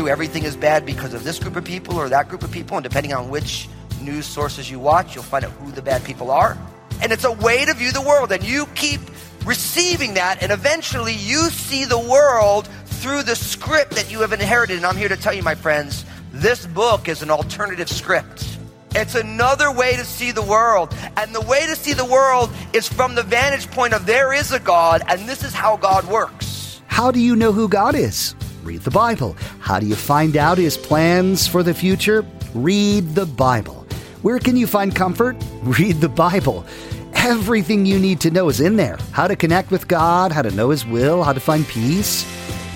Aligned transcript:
through 0.00 0.08
everything 0.08 0.44
is 0.44 0.56
bad 0.56 0.86
because 0.86 1.12
of 1.12 1.24
this 1.24 1.38
group 1.38 1.56
of 1.56 1.64
people 1.64 1.96
or 1.96 2.08
that 2.08 2.28
group 2.28 2.42
of 2.42 2.50
people, 2.50 2.76
and 2.76 2.84
depending 2.84 3.12
on 3.12 3.28
which 3.28 3.68
news 4.00 4.24
sources 4.24 4.70
you 4.70 4.78
watch, 4.78 5.14
you'll 5.14 5.24
find 5.24 5.44
out 5.44 5.50
who 5.52 5.70
the 5.72 5.82
bad 5.82 6.02
people 6.04 6.30
are. 6.30 6.56
And 7.02 7.12
it's 7.12 7.24
a 7.24 7.32
way 7.32 7.64
to 7.64 7.74
view 7.74 7.92
the 7.92 8.00
world, 8.00 8.32
and 8.32 8.44
you 8.44 8.66
keep 8.74 9.00
receiving 9.44 10.14
that, 10.14 10.42
and 10.42 10.52
eventually 10.52 11.14
you 11.14 11.48
see 11.50 11.84
the 11.84 11.98
world 11.98 12.68
through 12.84 13.22
the 13.22 13.34
script 13.34 13.92
that 13.92 14.10
you 14.10 14.20
have 14.20 14.32
inherited. 14.32 14.76
And 14.76 14.86
I'm 14.86 14.96
here 14.96 15.08
to 15.08 15.16
tell 15.16 15.32
you, 15.32 15.42
my 15.42 15.54
friends, 15.54 16.04
this 16.32 16.66
book 16.66 17.08
is 17.08 17.22
an 17.22 17.30
alternative 17.30 17.88
script. 17.88 18.46
It's 18.94 19.14
another 19.14 19.72
way 19.72 19.96
to 19.96 20.04
see 20.04 20.32
the 20.32 20.42
world. 20.42 20.94
And 21.16 21.34
the 21.34 21.40
way 21.40 21.66
to 21.66 21.76
see 21.76 21.92
the 21.92 22.04
world 22.04 22.50
is 22.72 22.88
from 22.88 23.14
the 23.14 23.22
vantage 23.22 23.70
point 23.70 23.94
of 23.94 24.04
there 24.04 24.32
is 24.32 24.52
a 24.52 24.60
God, 24.60 25.02
and 25.08 25.28
this 25.28 25.44
is 25.44 25.54
how 25.54 25.76
God 25.76 26.06
works. 26.06 26.82
How 26.86 27.10
do 27.10 27.20
you 27.20 27.36
know 27.36 27.52
who 27.52 27.68
God 27.68 27.94
is? 27.94 28.34
Read 28.62 28.82
the 28.82 28.90
Bible. 28.90 29.36
How 29.60 29.80
do 29.80 29.86
you 29.86 29.94
find 29.94 30.36
out 30.36 30.58
his 30.58 30.76
plans 30.76 31.46
for 31.46 31.62
the 31.62 31.72
future? 31.72 32.26
Read 32.52 33.14
the 33.14 33.26
Bible. 33.26 33.79
Where 34.22 34.38
can 34.38 34.54
you 34.54 34.66
find 34.66 34.94
comfort? 34.94 35.36
Read 35.62 36.02
the 36.02 36.08
Bible. 36.08 36.66
Everything 37.14 37.86
you 37.86 37.98
need 37.98 38.20
to 38.20 38.30
know 38.30 38.50
is 38.50 38.60
in 38.60 38.76
there. 38.76 38.98
How 39.12 39.26
to 39.26 39.34
connect 39.34 39.70
with 39.70 39.88
God, 39.88 40.30
how 40.30 40.42
to 40.42 40.50
know 40.50 40.68
his 40.68 40.84
will, 40.84 41.22
how 41.22 41.32
to 41.32 41.40
find 41.40 41.66
peace. 41.66 42.26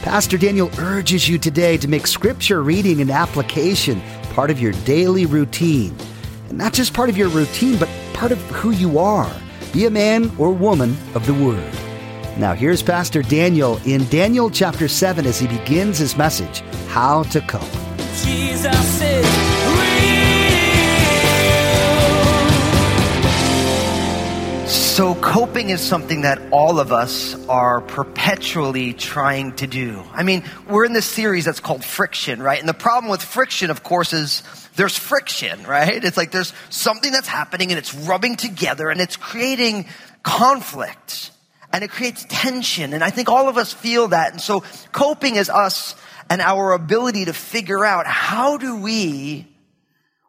Pastor 0.00 0.38
Daniel 0.38 0.70
urges 0.78 1.28
you 1.28 1.36
today 1.36 1.77
to 1.77 1.86
make 1.86 2.06
scripture 2.06 2.62
reading 2.62 3.02
and 3.02 3.10
application 3.10 4.00
part 4.32 4.50
of 4.50 4.58
your 4.58 4.72
daily 4.86 5.27
routine. 5.27 5.94
And 6.48 6.56
not 6.56 6.72
just 6.72 6.94
part 6.94 7.10
of 7.10 7.19
your 7.19 7.28
routine, 7.28 7.78
but 7.78 7.91
part 8.14 8.32
of 8.32 8.38
who 8.50 8.70
you 8.70 8.98
are. 8.98 9.30
Be 9.74 9.84
a 9.84 9.91
man 9.91 10.32
or 10.38 10.50
woman 10.50 10.97
of 11.14 11.26
the 11.26 11.34
Word. 11.34 11.74
Now, 12.38 12.54
here's 12.54 12.82
Pastor 12.82 13.20
Daniel 13.20 13.78
in 13.84 14.08
Daniel 14.08 14.48
chapter 14.48 14.88
7 14.88 15.26
as 15.26 15.38
he 15.38 15.47
begins 15.47 15.98
his 15.98 16.16
message 16.16 16.60
How 16.88 17.22
to 17.24 17.42
Cope. 17.42 17.70
Jesus 18.24 18.98
So, 24.95 25.17
coping 25.17 25.70
is 25.70 25.81
something 25.81 26.20
that 26.20 26.41
all 26.53 26.78
of 26.78 26.92
us 26.92 27.34
are 27.48 27.81
perpetually 27.81 28.92
trying 28.92 29.56
to 29.56 29.67
do. 29.67 30.00
I 30.12 30.23
mean, 30.23 30.45
we're 30.69 30.84
in 30.84 30.92
this 30.92 31.05
series 31.05 31.47
that's 31.47 31.59
called 31.59 31.84
Friction, 31.84 32.41
right? 32.41 32.61
And 32.61 32.69
the 32.69 32.75
problem 32.75 33.11
with 33.11 33.20
friction, 33.20 33.70
of 33.70 33.83
course, 33.83 34.12
is 34.12 34.45
there's 34.77 34.97
friction, 34.97 35.65
right? 35.65 36.05
It's 36.05 36.17
like 36.17 36.31
there's 36.31 36.53
something 36.70 37.11
that's 37.11 37.27
happening 37.27 37.72
and 37.72 37.78
it's 37.81 37.92
rubbing 37.92 38.37
together 38.37 38.89
and 38.89 39.00
it's 39.00 39.17
creating 39.17 39.87
conflict 40.22 41.33
and 41.72 41.83
it 41.83 41.91
creates 41.91 42.25
tension. 42.28 42.92
And 42.92 43.03
I 43.03 43.11
think 43.11 43.28
all 43.28 43.48
of 43.48 43.59
us 43.59 43.72
feel 43.72 44.06
that. 44.09 44.31
And 44.31 44.41
so, 44.41 44.62
coping 44.92 45.34
is 45.34 45.50
us 45.50 45.97
and 46.31 46.41
our 46.41 46.72
ability 46.72 47.25
to 47.25 47.33
figure 47.33 47.84
out 47.84 48.06
how 48.06 48.59
do 48.59 48.77
we 48.77 49.48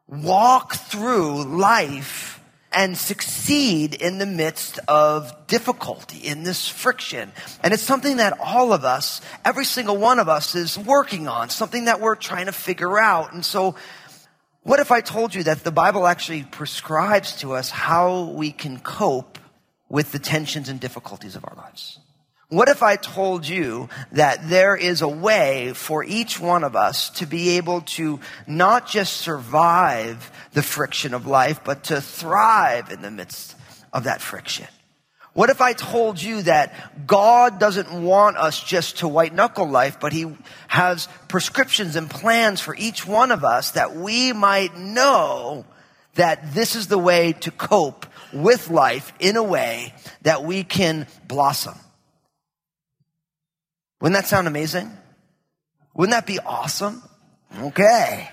walk 0.07 0.73
through 0.73 1.43
life 1.43 2.34
and 2.75 2.97
succeed 2.97 3.95
in 3.95 4.17
the 4.17 4.25
midst 4.25 4.79
of 4.87 5.47
difficulty, 5.47 6.17
in 6.17 6.43
this 6.43 6.67
friction. 6.67 7.31
And 7.63 7.73
it's 7.73 7.81
something 7.81 8.17
that 8.17 8.37
all 8.39 8.73
of 8.73 8.83
us, 8.83 9.21
every 9.45 9.63
single 9.63 9.95
one 9.97 10.19
of 10.19 10.27
us 10.27 10.55
is 10.55 10.77
working 10.77 11.29
on, 11.29 11.49
something 11.49 11.85
that 11.85 12.01
we're 12.01 12.15
trying 12.15 12.47
to 12.47 12.51
figure 12.51 12.99
out. 12.99 13.33
And 13.33 13.45
so, 13.45 13.75
what 14.63 14.79
if 14.79 14.91
I 14.91 15.01
told 15.01 15.33
you 15.33 15.43
that 15.43 15.63
the 15.63 15.71
Bible 15.71 16.05
actually 16.05 16.43
prescribes 16.43 17.37
to 17.37 17.53
us 17.53 17.69
how 17.69 18.23
we 18.23 18.51
can 18.51 18.79
cope 18.79 19.39
with 19.87 20.11
the 20.11 20.19
tensions 20.19 20.67
and 20.67 20.79
difficulties 20.79 21.35
of 21.35 21.45
our 21.45 21.55
lives? 21.55 21.99
What 22.49 22.69
if 22.69 22.83
I 22.83 22.95
told 22.95 23.47
you 23.47 23.89
that 24.11 24.49
there 24.49 24.75
is 24.75 25.01
a 25.01 25.07
way 25.07 25.73
for 25.73 26.03
each 26.03 26.39
one 26.39 26.63
of 26.63 26.75
us 26.75 27.09
to 27.11 27.25
be 27.25 27.57
able 27.57 27.81
to 27.81 28.19
not 28.45 28.87
just 28.87 29.17
survive 29.17 30.31
the 30.53 30.61
friction 30.61 31.15
of 31.15 31.25
life, 31.25 31.61
but 31.63 31.85
to 31.85 31.99
thrive 31.99 32.91
in 32.91 33.01
the 33.01 33.09
midst 33.09 33.55
of 33.91 34.03
that 34.03 34.21
friction? 34.21 34.67
What 35.33 35.49
if 35.49 35.59
I 35.59 35.73
told 35.73 36.21
you 36.21 36.43
that 36.43 37.07
God 37.07 37.59
doesn't 37.59 37.91
want 37.91 38.37
us 38.37 38.63
just 38.63 38.99
to 38.99 39.07
white 39.07 39.33
knuckle 39.33 39.67
life, 39.67 39.99
but 39.99 40.13
He 40.13 40.27
has 40.67 41.09
prescriptions 41.27 41.95
and 41.95 42.09
plans 42.09 42.61
for 42.61 42.75
each 42.75 43.07
one 43.07 43.31
of 43.31 43.43
us 43.43 43.71
that 43.71 43.95
we 43.95 44.33
might 44.33 44.77
know 44.77 45.65
that 46.13 46.53
this 46.53 46.75
is 46.75 46.87
the 46.87 46.97
way 46.97 47.33
to 47.33 47.51
cope 47.51 48.05
with 48.31 48.69
life 48.69 49.11
in 49.19 49.35
a 49.35 49.43
way 49.43 49.93
that 50.21 50.43
we 50.43 50.63
can 50.63 51.07
blossom? 51.27 51.75
Wouldn't 54.05 54.21
that 54.21 54.29
sound 54.29 54.47
amazing? 54.47 54.95
Wouldn't 55.95 56.11
that 56.11 56.27
be 56.27 56.37
awesome? 56.37 57.01
Okay. 57.59 58.29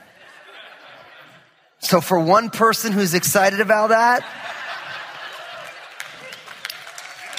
So 1.79 2.03
for 2.03 2.21
one 2.21 2.51
person 2.51 2.93
who's 2.93 3.15
excited 3.15 3.59
about 3.63 3.89
that, 3.89 4.23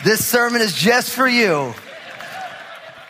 this 0.04 0.26
sermon 0.26 0.64
is 0.64 0.74
just 0.74 1.12
for 1.12 1.28
you. 1.28 1.76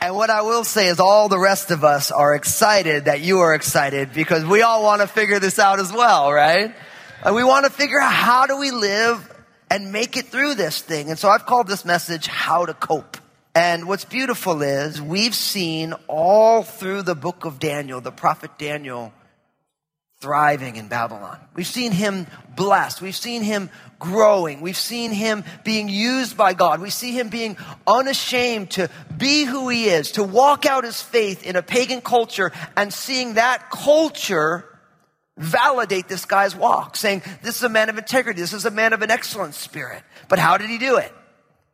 And 0.01 0.13
what 0.13 0.29
I 0.29 0.41
will 0.41 0.65
say 0.65 0.87
is 0.87 0.99
all 0.99 1.29
the 1.29 1.39
rest 1.39 1.71
of 1.71 1.85
us 1.85 2.11
are 2.11 2.35
excited 2.35 3.05
that 3.05 3.21
you 3.21 3.39
are 3.39 3.53
excited 3.53 4.11
because 4.11 4.43
we 4.43 4.61
all 4.61 4.83
want 4.83 4.99
to 5.03 5.07
figure 5.07 5.39
this 5.39 5.57
out 5.57 5.79
as 5.79 5.93
well, 5.93 6.33
right? 6.33 6.75
And 7.23 7.33
we 7.33 7.45
want 7.45 7.65
to 7.65 7.71
figure 7.71 7.97
out 7.97 8.11
how 8.11 8.45
do 8.45 8.57
we 8.57 8.71
live 8.71 9.33
and 9.71 9.93
make 9.93 10.17
it 10.17 10.25
through 10.25 10.55
this 10.55 10.81
thing. 10.81 11.09
And 11.09 11.17
so 11.17 11.29
I've 11.29 11.45
called 11.45 11.67
this 11.67 11.85
message 11.85 12.27
How 12.27 12.65
to 12.65 12.73
Cope. 12.73 13.15
And 13.55 13.87
what's 13.87 14.05
beautiful 14.05 14.63
is 14.63 14.99
we've 14.99 15.35
seen 15.35 15.93
all 16.07 16.63
through 16.63 17.03
the 17.03 17.13
book 17.13 17.45
of 17.45 17.59
Daniel, 17.59 18.01
the 18.01 18.11
prophet 18.11 18.57
Daniel, 18.57 19.13
thriving 20.21 20.75
in 20.75 20.87
Babylon. 20.87 21.37
We've 21.53 21.67
seen 21.67 21.91
him 21.91 22.25
blessed. 22.55 22.99
We've 22.99 23.15
seen 23.15 23.43
him 23.43 23.69
growing. 23.99 24.61
We've 24.61 24.77
seen 24.77 25.11
him 25.11 25.43
being 25.63 25.87
used 25.87 26.35
by 26.35 26.55
God. 26.55 26.81
We 26.81 26.89
see 26.89 27.11
him 27.11 27.29
being 27.29 27.57
unashamed 27.85 28.71
to 28.71 28.89
be 29.15 29.43
who 29.43 29.69
he 29.69 29.85
is, 29.85 30.13
to 30.13 30.23
walk 30.23 30.65
out 30.65 30.83
his 30.83 30.99
faith 30.99 31.45
in 31.45 31.55
a 31.55 31.61
pagan 31.61 32.01
culture 32.01 32.51
and 32.75 32.91
seeing 32.91 33.35
that 33.35 33.69
culture 33.69 34.65
validate 35.37 36.07
this 36.07 36.25
guy's 36.25 36.55
walk, 36.55 36.95
saying, 36.95 37.21
This 37.43 37.57
is 37.57 37.63
a 37.63 37.69
man 37.69 37.89
of 37.89 37.99
integrity. 37.99 38.41
This 38.41 38.53
is 38.53 38.65
a 38.65 38.71
man 38.71 38.93
of 38.93 39.03
an 39.03 39.11
excellent 39.11 39.53
spirit. 39.53 40.01
But 40.27 40.39
how 40.39 40.57
did 40.57 40.71
he 40.71 40.79
do 40.79 40.97
it? 40.97 41.11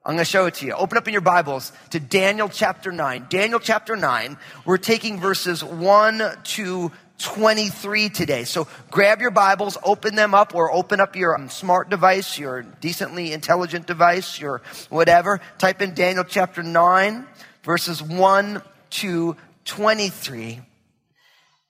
I'm 0.10 0.16
going 0.16 0.26
to 0.26 0.32
show 0.32 0.48
it 0.48 0.56
to 0.56 0.66
you. 0.66 0.74
Open 0.74 0.98
up 0.98 1.08
in 1.08 1.12
your 1.12 1.22
Bibles 1.22 1.72
to 1.92 2.00
Daniel 2.00 2.50
chapter 2.50 2.92
9. 2.92 3.28
Daniel 3.30 3.60
chapter 3.60 3.96
9. 3.96 4.40
We're 4.66 4.78
taking 4.78 5.20
verses 5.20 5.64
1 5.64 6.24
to 6.46 6.92
23 7.20 8.10
today. 8.10 8.44
So 8.44 8.68
grab 8.90 9.22
your 9.22 9.30
Bibles, 9.30 9.78
open 9.84 10.16
them 10.16 10.34
up, 10.34 10.56
or 10.56 10.74
open 10.74 11.00
up 11.00 11.16
your 11.16 11.36
um, 11.36 11.48
smart 11.48 11.92
device, 11.92 12.40
your 12.40 12.64
decently 12.64 13.34
intelligent 13.34 13.86
device, 13.86 14.40
your 14.40 14.64
whatever. 14.90 15.42
Type 15.60 15.80
in 15.80 15.94
Daniel 15.94 16.24
chapter 16.24 16.64
9, 16.64 17.28
verses 17.62 18.02
1 18.02 18.64
to 18.90 19.38
23. 19.66 20.60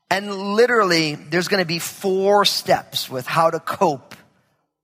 And 0.10 0.34
literally, 0.56 1.16
there's 1.16 1.50
going 1.50 1.62
to 1.62 1.68
be 1.68 1.80
four 1.80 2.46
steps 2.46 3.10
with 3.10 3.28
how 3.28 3.50
to 3.50 3.60
cope 3.60 4.09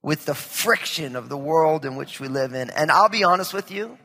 with 0.06 0.26
the 0.26 0.36
friction 0.36 1.16
of 1.16 1.30
the 1.30 1.38
world 1.38 1.84
in 1.84 1.96
which 1.96 2.20
we 2.20 2.28
live 2.28 2.53
in. 2.53 2.70
And 2.70 2.91
I'll 2.91 3.09
be 3.09 3.24
honest 3.24 3.56
with 3.56 3.72
you, 3.72 3.97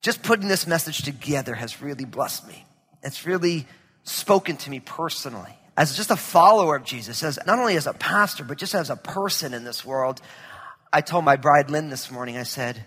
just 0.00 0.22
putting 0.22 0.48
this 0.48 0.66
message 0.66 1.02
together 1.02 1.54
has 1.54 1.82
really 1.82 2.06
blessed 2.06 2.48
me. 2.48 2.64
It's 3.02 3.26
really 3.26 3.66
spoken 4.04 4.56
to 4.56 4.70
me 4.70 4.80
personally. 4.80 5.54
As 5.76 5.94
just 5.94 6.10
a 6.10 6.16
follower 6.16 6.74
of 6.74 6.84
Jesus, 6.84 7.22
as 7.22 7.38
not 7.46 7.58
only 7.58 7.76
as 7.76 7.86
a 7.86 7.92
pastor, 7.92 8.44
but 8.44 8.56
just 8.56 8.74
as 8.74 8.88
a 8.88 8.96
person 8.96 9.52
in 9.52 9.62
this 9.62 9.84
world, 9.84 10.22
I 10.90 11.02
told 11.02 11.22
my 11.22 11.36
bride 11.36 11.70
Lynn 11.70 11.90
this 11.90 12.10
morning, 12.10 12.38
I 12.38 12.44
said, 12.44 12.82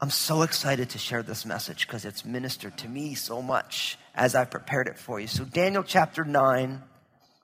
I'm 0.00 0.10
so 0.10 0.42
excited 0.42 0.90
to 0.90 0.98
share 0.98 1.24
this 1.24 1.44
message 1.44 1.88
because 1.88 2.04
it's 2.04 2.24
ministered 2.24 2.78
to 2.78 2.88
me 2.88 3.16
so 3.16 3.42
much 3.42 3.98
as 4.14 4.36
I 4.36 4.44
prepared 4.44 4.86
it 4.86 4.96
for 4.96 5.18
you. 5.18 5.26
So, 5.26 5.44
Daniel 5.44 5.82
chapter 5.82 6.24
9, 6.24 6.82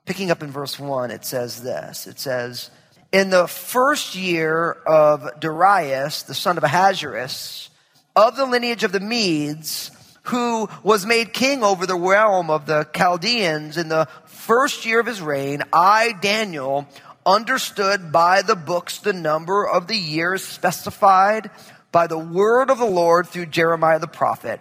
picking 0.06 0.31
up 0.31 0.41
in 0.41 0.53
verse 0.53 0.79
1, 0.79 1.11
it 1.11 1.25
says 1.25 1.65
this 1.65 2.06
It 2.06 2.21
says, 2.21 2.71
In 3.12 3.29
the 3.29 3.47
first 3.47 4.14
year 4.14 4.73
of 4.87 5.38
Darius, 5.38 6.23
the 6.23 6.35
son 6.35 6.56
of 6.56 6.64
Ahasuerus, 6.64 7.69
of 8.17 8.37
the 8.37 8.47
lineage 8.47 8.85
of 8.85 8.93
the 8.93 9.00
Medes, 9.00 9.91
who 10.23 10.67
was 10.82 11.05
made 11.05 11.35
king 11.35 11.62
over 11.62 11.85
the 11.85 11.99
realm 11.99 12.49
of 12.49 12.64
the 12.64 12.88
Chaldeans 12.97 13.76
in 13.76 13.91
the 13.91 14.09
first 14.25 14.87
year 14.87 14.99
of 14.99 15.05
his 15.05 15.20
reign, 15.20 15.62
I, 15.75 16.14
Daniel, 16.23 16.87
understood 17.26 18.12
by 18.12 18.41
the 18.41 18.56
books 18.56 18.99
the 18.99 19.12
number 19.12 19.69
of 19.69 19.88
the 19.88 19.97
years 19.97 20.43
specified 20.43 21.50
by 21.91 22.06
the 22.06 22.19
word 22.19 22.70
of 22.70 22.79
the 22.79 22.87
Lord 22.87 23.26
through 23.26 23.47
Jeremiah 23.47 23.99
the 23.99 24.06
prophet, 24.06 24.58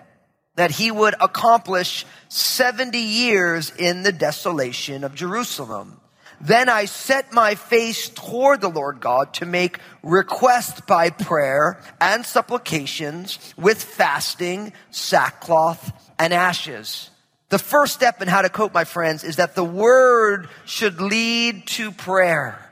that 0.56 0.72
he 0.72 0.92
would 0.92 1.16
accomplish 1.22 2.06
70 2.28 2.98
years 2.98 3.72
in 3.78 4.04
the 4.04 4.12
desolation 4.12 5.06
of 5.06 5.16
Jerusalem. 5.16 6.01
Then 6.42 6.70
I 6.70 6.86
set 6.86 7.34
my 7.34 7.54
face 7.54 8.10
toward 8.10 8.62
the 8.62 8.70
Lord 8.70 9.00
God 9.00 9.36
to 9.36 9.46
make 9.46 9.78
request 10.02 10.88
by 10.88 11.12
prayer 11.12 11.80
and 12.00 12.26
supplications 12.26 13.38
with 13.58 13.84
fasting, 13.84 14.74
sackcloth, 14.90 16.12
and 16.18 16.34
ashes. 16.34 17.12
The 17.50 17.60
first 17.60 17.94
step 17.94 18.24
in 18.24 18.28
how 18.28 18.42
to 18.42 18.50
cope, 18.50 18.74
my 18.74 18.86
friends, 18.86 19.24
is 19.24 19.36
that 19.36 19.54
the 19.54 19.64
word 19.64 20.50
should 20.66 21.00
lead 21.00 21.68
to 21.68 21.92
prayer. 21.92 22.72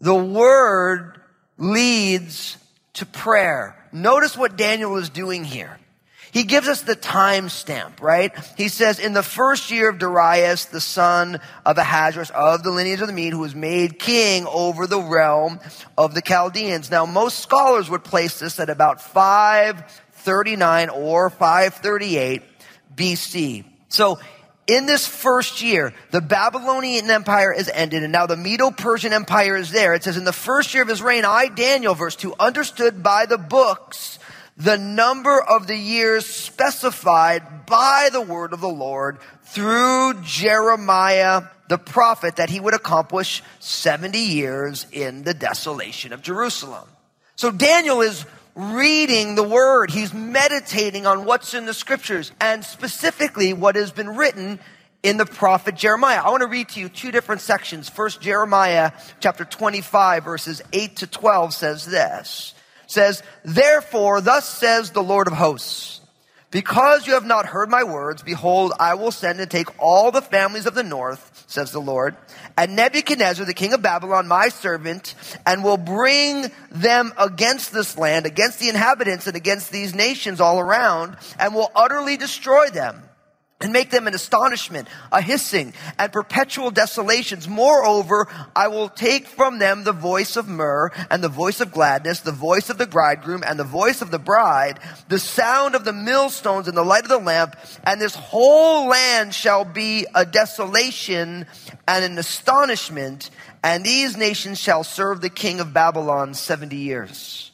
The 0.00 0.14
word 0.14 1.20
leads 1.58 2.56
to 2.94 3.06
prayer. 3.06 3.76
Notice 3.90 4.36
what 4.36 4.56
Daniel 4.56 4.96
is 4.98 5.10
doing 5.10 5.42
here. 5.42 5.79
He 6.32 6.44
gives 6.44 6.68
us 6.68 6.82
the 6.82 6.94
time 6.94 7.48
stamp, 7.48 8.00
right? 8.00 8.32
He 8.56 8.68
says, 8.68 8.98
in 8.98 9.12
the 9.12 9.22
first 9.22 9.70
year 9.70 9.88
of 9.88 9.98
Darius, 9.98 10.66
the 10.66 10.80
son 10.80 11.40
of 11.66 11.76
Ahasuerus 11.76 12.30
of 12.30 12.62
the 12.62 12.70
lineage 12.70 13.00
of 13.00 13.08
the 13.08 13.12
Mede, 13.12 13.32
who 13.32 13.40
was 13.40 13.54
made 13.54 13.98
king 13.98 14.46
over 14.46 14.86
the 14.86 15.00
realm 15.00 15.60
of 15.98 16.14
the 16.14 16.22
Chaldeans. 16.22 16.90
Now, 16.90 17.04
most 17.06 17.40
scholars 17.40 17.90
would 17.90 18.04
place 18.04 18.38
this 18.38 18.60
at 18.60 18.70
about 18.70 19.02
539 19.02 20.88
or 20.90 21.30
538 21.30 22.42
BC. 22.94 23.64
So, 23.88 24.18
in 24.70 24.86
this 24.86 25.04
first 25.04 25.62
year, 25.62 25.92
the 26.12 26.20
Babylonian 26.20 27.10
Empire 27.10 27.52
is 27.52 27.68
ended, 27.68 28.04
and 28.04 28.12
now 28.12 28.26
the 28.26 28.36
Medo 28.36 28.70
Persian 28.70 29.12
Empire 29.12 29.56
is 29.56 29.72
there. 29.72 29.94
It 29.94 30.04
says, 30.04 30.16
In 30.16 30.24
the 30.24 30.32
first 30.32 30.74
year 30.74 30.84
of 30.84 30.88
his 30.88 31.02
reign, 31.02 31.24
I, 31.24 31.48
Daniel, 31.48 31.96
verse 31.96 32.14
2, 32.14 32.36
understood 32.38 33.02
by 33.02 33.26
the 33.26 33.36
books 33.36 34.19
the 34.60 34.76
number 34.76 35.40
of 35.40 35.66
the 35.66 35.76
years 35.76 36.26
specified 36.26 37.64
by 37.64 38.10
the 38.12 38.20
word 38.20 38.52
of 38.52 38.60
the 38.60 38.68
Lord 38.68 39.18
through 39.44 40.20
Jeremiah 40.22 41.44
the 41.68 41.78
prophet 41.78 42.36
that 42.36 42.50
he 42.50 42.60
would 42.60 42.74
accomplish 42.74 43.42
70 43.60 44.18
years 44.18 44.86
in 44.92 45.22
the 45.22 45.32
desolation 45.32 46.12
of 46.12 46.20
Jerusalem. 46.20 46.86
So 47.36 47.50
Daniel 47.50 48.02
is 48.02 48.26
reading 48.54 49.34
the 49.34 49.42
word. 49.42 49.90
He's 49.90 50.12
meditating 50.12 51.06
on 51.06 51.24
what's 51.24 51.54
in 51.54 51.64
the 51.64 51.72
scriptures 51.72 52.30
and 52.38 52.62
specifically 52.62 53.54
what 53.54 53.76
has 53.76 53.92
been 53.92 54.14
written 54.16 54.58
in 55.02 55.16
the 55.16 55.24
prophet 55.24 55.74
Jeremiah. 55.74 56.20
I 56.22 56.28
want 56.28 56.42
to 56.42 56.48
read 56.48 56.68
to 56.70 56.80
you 56.80 56.90
two 56.90 57.12
different 57.12 57.40
sections. 57.40 57.88
First, 57.88 58.20
Jeremiah 58.20 58.92
chapter 59.20 59.46
25 59.46 60.24
verses 60.24 60.60
8 60.74 60.96
to 60.96 61.06
12 61.06 61.54
says 61.54 61.86
this. 61.86 62.52
Says, 62.90 63.22
therefore, 63.44 64.20
thus 64.20 64.48
says 64.48 64.90
the 64.90 65.02
Lord 65.02 65.28
of 65.28 65.34
hosts, 65.34 66.00
because 66.50 67.06
you 67.06 67.12
have 67.12 67.24
not 67.24 67.46
heard 67.46 67.70
my 67.70 67.84
words, 67.84 68.24
behold, 68.24 68.72
I 68.80 68.94
will 68.94 69.12
send 69.12 69.38
and 69.38 69.48
take 69.48 69.68
all 69.78 70.10
the 70.10 70.20
families 70.20 70.66
of 70.66 70.74
the 70.74 70.82
north, 70.82 71.44
says 71.46 71.70
the 71.70 71.80
Lord, 71.80 72.16
and 72.58 72.74
Nebuchadnezzar, 72.74 73.46
the 73.46 73.54
king 73.54 73.74
of 73.74 73.80
Babylon, 73.80 74.26
my 74.26 74.48
servant, 74.48 75.14
and 75.46 75.62
will 75.62 75.76
bring 75.76 76.50
them 76.72 77.12
against 77.16 77.72
this 77.72 77.96
land, 77.96 78.26
against 78.26 78.58
the 78.58 78.68
inhabitants, 78.68 79.28
and 79.28 79.36
against 79.36 79.70
these 79.70 79.94
nations 79.94 80.40
all 80.40 80.58
around, 80.58 81.16
and 81.38 81.54
will 81.54 81.70
utterly 81.76 82.16
destroy 82.16 82.70
them 82.70 83.00
and 83.60 83.72
make 83.72 83.90
them 83.90 84.06
an 84.06 84.14
astonishment, 84.14 84.88
a 85.12 85.20
hissing, 85.20 85.74
and 85.98 86.10
perpetual 86.12 86.70
desolations. 86.70 87.46
Moreover, 87.46 88.26
I 88.56 88.68
will 88.68 88.88
take 88.88 89.26
from 89.26 89.58
them 89.58 89.84
the 89.84 89.92
voice 89.92 90.36
of 90.36 90.48
myrrh, 90.48 90.90
and 91.10 91.22
the 91.22 91.28
voice 91.28 91.60
of 91.60 91.70
gladness, 91.70 92.20
the 92.20 92.32
voice 92.32 92.70
of 92.70 92.78
the 92.78 92.86
bridegroom, 92.86 93.42
and 93.46 93.58
the 93.58 93.64
voice 93.64 94.00
of 94.00 94.10
the 94.10 94.18
bride, 94.18 94.80
the 95.08 95.18
sound 95.18 95.74
of 95.74 95.84
the 95.84 95.92
millstones, 95.92 96.68
and 96.68 96.76
the 96.76 96.82
light 96.82 97.02
of 97.02 97.10
the 97.10 97.18
lamp, 97.18 97.54
and 97.84 98.00
this 98.00 98.14
whole 98.14 98.88
land 98.88 99.34
shall 99.34 99.64
be 99.64 100.06
a 100.14 100.24
desolation 100.24 101.44
and 101.86 102.04
an 102.04 102.16
astonishment, 102.16 103.28
and 103.62 103.84
these 103.84 104.16
nations 104.16 104.58
shall 104.58 104.84
serve 104.84 105.20
the 105.20 105.28
king 105.28 105.60
of 105.60 105.74
Babylon 105.74 106.32
seventy 106.32 106.76
years. 106.76 107.50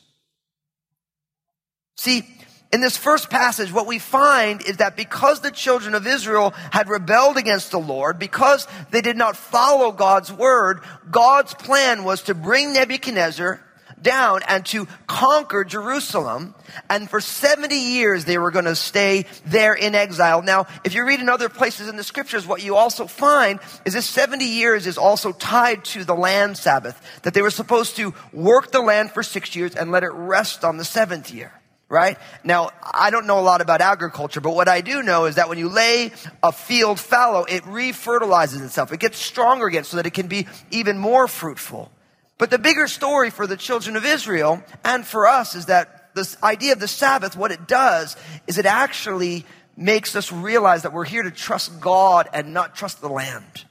See, 1.96 2.28
in 2.72 2.80
this 2.80 2.96
first 2.96 3.30
passage, 3.30 3.72
what 3.72 3.86
we 3.86 3.98
find 3.98 4.60
is 4.62 4.78
that 4.78 4.96
because 4.96 5.40
the 5.40 5.50
children 5.50 5.94
of 5.94 6.06
Israel 6.06 6.50
had 6.72 6.88
rebelled 6.88 7.36
against 7.36 7.70
the 7.70 7.78
Lord, 7.78 8.18
because 8.18 8.66
they 8.90 9.00
did 9.00 9.16
not 9.16 9.36
follow 9.36 9.92
God's 9.92 10.32
word, 10.32 10.80
God's 11.10 11.54
plan 11.54 12.02
was 12.02 12.22
to 12.22 12.34
bring 12.34 12.72
Nebuchadnezzar 12.72 13.62
down 14.02 14.40
and 14.48 14.66
to 14.66 14.86
conquer 15.06 15.64
Jerusalem. 15.64 16.54
And 16.90 17.08
for 17.08 17.20
70 17.20 17.74
years, 17.74 18.24
they 18.24 18.36
were 18.36 18.50
going 18.50 18.64
to 18.66 18.76
stay 18.76 19.26
there 19.46 19.74
in 19.74 19.94
exile. 19.94 20.42
Now, 20.42 20.66
if 20.84 20.94
you 20.94 21.06
read 21.06 21.20
in 21.20 21.28
other 21.28 21.48
places 21.48 21.88
in 21.88 21.96
the 21.96 22.04
scriptures, 22.04 22.46
what 22.46 22.62
you 22.62 22.76
also 22.76 23.06
find 23.06 23.60
is 23.84 23.94
this 23.94 24.06
70 24.06 24.44
years 24.44 24.86
is 24.86 24.98
also 24.98 25.32
tied 25.32 25.84
to 25.86 26.04
the 26.04 26.14
land 26.14 26.58
Sabbath, 26.58 27.00
that 27.22 27.32
they 27.32 27.42
were 27.42 27.50
supposed 27.50 27.96
to 27.96 28.12
work 28.32 28.72
the 28.72 28.82
land 28.82 29.12
for 29.12 29.22
six 29.22 29.54
years 29.54 29.74
and 29.76 29.92
let 29.92 30.02
it 30.02 30.12
rest 30.12 30.64
on 30.64 30.76
the 30.76 30.84
seventh 30.84 31.32
year 31.32 31.52
right? 31.88 32.18
Now, 32.42 32.70
I 32.82 33.10
don't 33.10 33.26
know 33.26 33.38
a 33.38 33.42
lot 33.42 33.60
about 33.60 33.80
agriculture, 33.80 34.40
but 34.40 34.54
what 34.54 34.68
I 34.68 34.80
do 34.80 35.02
know 35.02 35.26
is 35.26 35.36
that 35.36 35.48
when 35.48 35.58
you 35.58 35.68
lay 35.68 36.12
a 36.42 36.52
field 36.52 36.98
fallow, 36.98 37.44
it 37.44 37.62
refertilizes 37.64 38.64
itself. 38.64 38.92
It 38.92 39.00
gets 39.00 39.18
stronger 39.18 39.66
again 39.66 39.84
so 39.84 39.96
that 39.96 40.06
it 40.06 40.14
can 40.14 40.26
be 40.26 40.46
even 40.70 40.98
more 40.98 41.28
fruitful. 41.28 41.92
But 42.38 42.50
the 42.50 42.58
bigger 42.58 42.86
story 42.86 43.30
for 43.30 43.46
the 43.46 43.56
children 43.56 43.96
of 43.96 44.04
Israel 44.04 44.62
and 44.84 45.06
for 45.06 45.26
us 45.26 45.54
is 45.54 45.66
that 45.66 46.14
this 46.14 46.36
idea 46.42 46.72
of 46.72 46.80
the 46.80 46.88
Sabbath, 46.88 47.36
what 47.36 47.52
it 47.52 47.68
does 47.68 48.16
is 48.46 48.58
it 48.58 48.66
actually 48.66 49.44
makes 49.76 50.16
us 50.16 50.32
realize 50.32 50.82
that 50.82 50.92
we're 50.92 51.04
here 51.04 51.22
to 51.22 51.30
trust 51.30 51.80
God 51.80 52.28
and 52.32 52.52
not 52.52 52.74
trust 52.74 53.00
the 53.00 53.08
land. 53.08 53.64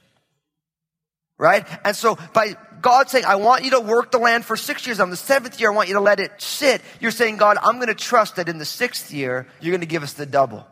Right? 1.38 1.66
And 1.84 1.94
so 1.94 2.16
by 2.32 2.56
God 2.82 3.10
saying, 3.10 3.24
I 3.24 3.36
want 3.36 3.64
you 3.64 3.72
to 3.72 3.80
work 3.80 4.10
the 4.10 4.18
land 4.18 4.44
for 4.44 4.56
six 4.56 4.86
years. 4.86 5.00
On 5.00 5.10
the 5.10 5.16
seventh 5.16 5.60
year, 5.60 5.70
I 5.70 5.74
want 5.74 5.88
you 5.88 5.94
to 5.94 6.00
let 6.00 6.20
it 6.20 6.32
sit. 6.40 6.82
You're 7.00 7.10
saying, 7.10 7.36
God, 7.36 7.58
I'm 7.62 7.76
going 7.76 7.88
to 7.88 7.94
trust 7.94 8.36
that 8.36 8.48
in 8.48 8.58
the 8.58 8.64
sixth 8.64 9.12
year, 9.12 9.46
you're 9.60 9.72
going 9.72 9.80
to 9.80 9.86
give 9.86 10.02
us 10.02 10.14
the 10.14 10.26
double. 10.26 10.66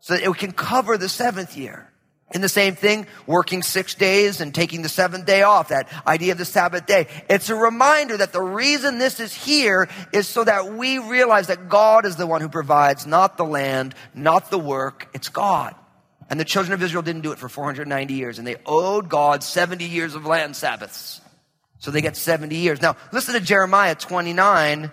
So 0.00 0.14
that 0.14 0.22
it 0.22 0.36
can 0.36 0.52
cover 0.52 0.98
the 0.98 1.08
seventh 1.08 1.56
year. 1.56 1.88
And 2.34 2.42
the 2.42 2.48
same 2.48 2.74
thing, 2.74 3.06
working 3.26 3.62
six 3.62 3.94
days 3.94 4.40
and 4.40 4.54
taking 4.54 4.82
the 4.82 4.88
seventh 4.88 5.26
day 5.26 5.42
off, 5.42 5.68
that 5.68 5.88
idea 6.06 6.32
of 6.32 6.38
the 6.38 6.44
Sabbath 6.44 6.86
day. 6.86 7.06
It's 7.28 7.50
a 7.50 7.54
reminder 7.54 8.16
that 8.16 8.32
the 8.32 8.40
reason 8.40 8.98
this 8.98 9.20
is 9.20 9.34
here 9.34 9.88
is 10.12 10.26
so 10.26 10.42
that 10.42 10.72
we 10.72 10.98
realize 10.98 11.48
that 11.48 11.68
God 11.68 12.06
is 12.06 12.16
the 12.16 12.26
one 12.26 12.40
who 12.40 12.48
provides, 12.48 13.06
not 13.06 13.36
the 13.36 13.44
land, 13.44 13.94
not 14.14 14.50
the 14.50 14.58
work, 14.58 15.08
it's 15.12 15.28
God. 15.28 15.74
And 16.30 16.40
the 16.40 16.44
children 16.44 16.72
of 16.72 16.82
Israel 16.82 17.02
didn't 17.02 17.20
do 17.20 17.32
it 17.32 17.38
for 17.38 17.50
490 17.50 18.14
years, 18.14 18.38
and 18.38 18.46
they 18.46 18.56
owed 18.64 19.10
God 19.10 19.42
70 19.42 19.84
years 19.84 20.14
of 20.14 20.24
land 20.24 20.56
Sabbaths. 20.56 21.21
So 21.82 21.90
they 21.90 22.00
get 22.00 22.16
70 22.16 22.54
years. 22.54 22.80
Now, 22.80 22.94
listen 23.10 23.34
to 23.34 23.40
Jeremiah 23.40 23.96
29, 23.96 24.92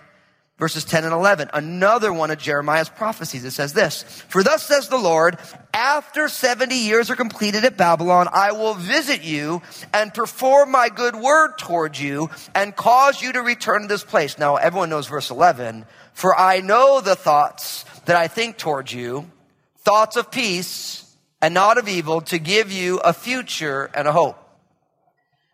verses 0.58 0.84
10 0.84 1.04
and 1.04 1.12
11. 1.12 1.48
Another 1.54 2.12
one 2.12 2.32
of 2.32 2.38
Jeremiah's 2.38 2.88
prophecies. 2.88 3.44
It 3.44 3.52
says 3.52 3.72
this, 3.72 4.02
For 4.02 4.42
thus 4.42 4.66
says 4.66 4.88
the 4.88 4.98
Lord, 4.98 5.38
after 5.72 6.28
70 6.28 6.74
years 6.74 7.08
are 7.08 7.14
completed 7.14 7.64
at 7.64 7.76
Babylon, 7.76 8.26
I 8.32 8.50
will 8.50 8.74
visit 8.74 9.22
you 9.22 9.62
and 9.94 10.12
perform 10.12 10.72
my 10.72 10.88
good 10.88 11.14
word 11.14 11.58
towards 11.58 12.02
you 12.02 12.28
and 12.56 12.74
cause 12.74 13.22
you 13.22 13.34
to 13.34 13.40
return 13.40 13.82
to 13.82 13.86
this 13.86 14.02
place. 14.02 14.36
Now, 14.36 14.56
everyone 14.56 14.90
knows 14.90 15.06
verse 15.06 15.30
11. 15.30 15.86
For 16.12 16.36
I 16.36 16.58
know 16.58 17.00
the 17.00 17.14
thoughts 17.14 17.84
that 18.06 18.16
I 18.16 18.26
think 18.26 18.58
towards 18.58 18.92
you, 18.92 19.30
thoughts 19.78 20.16
of 20.16 20.32
peace 20.32 21.08
and 21.40 21.54
not 21.54 21.78
of 21.78 21.86
evil, 21.86 22.20
to 22.22 22.40
give 22.40 22.72
you 22.72 22.98
a 22.98 23.12
future 23.12 23.88
and 23.94 24.08
a 24.08 24.12
hope. 24.12 24.39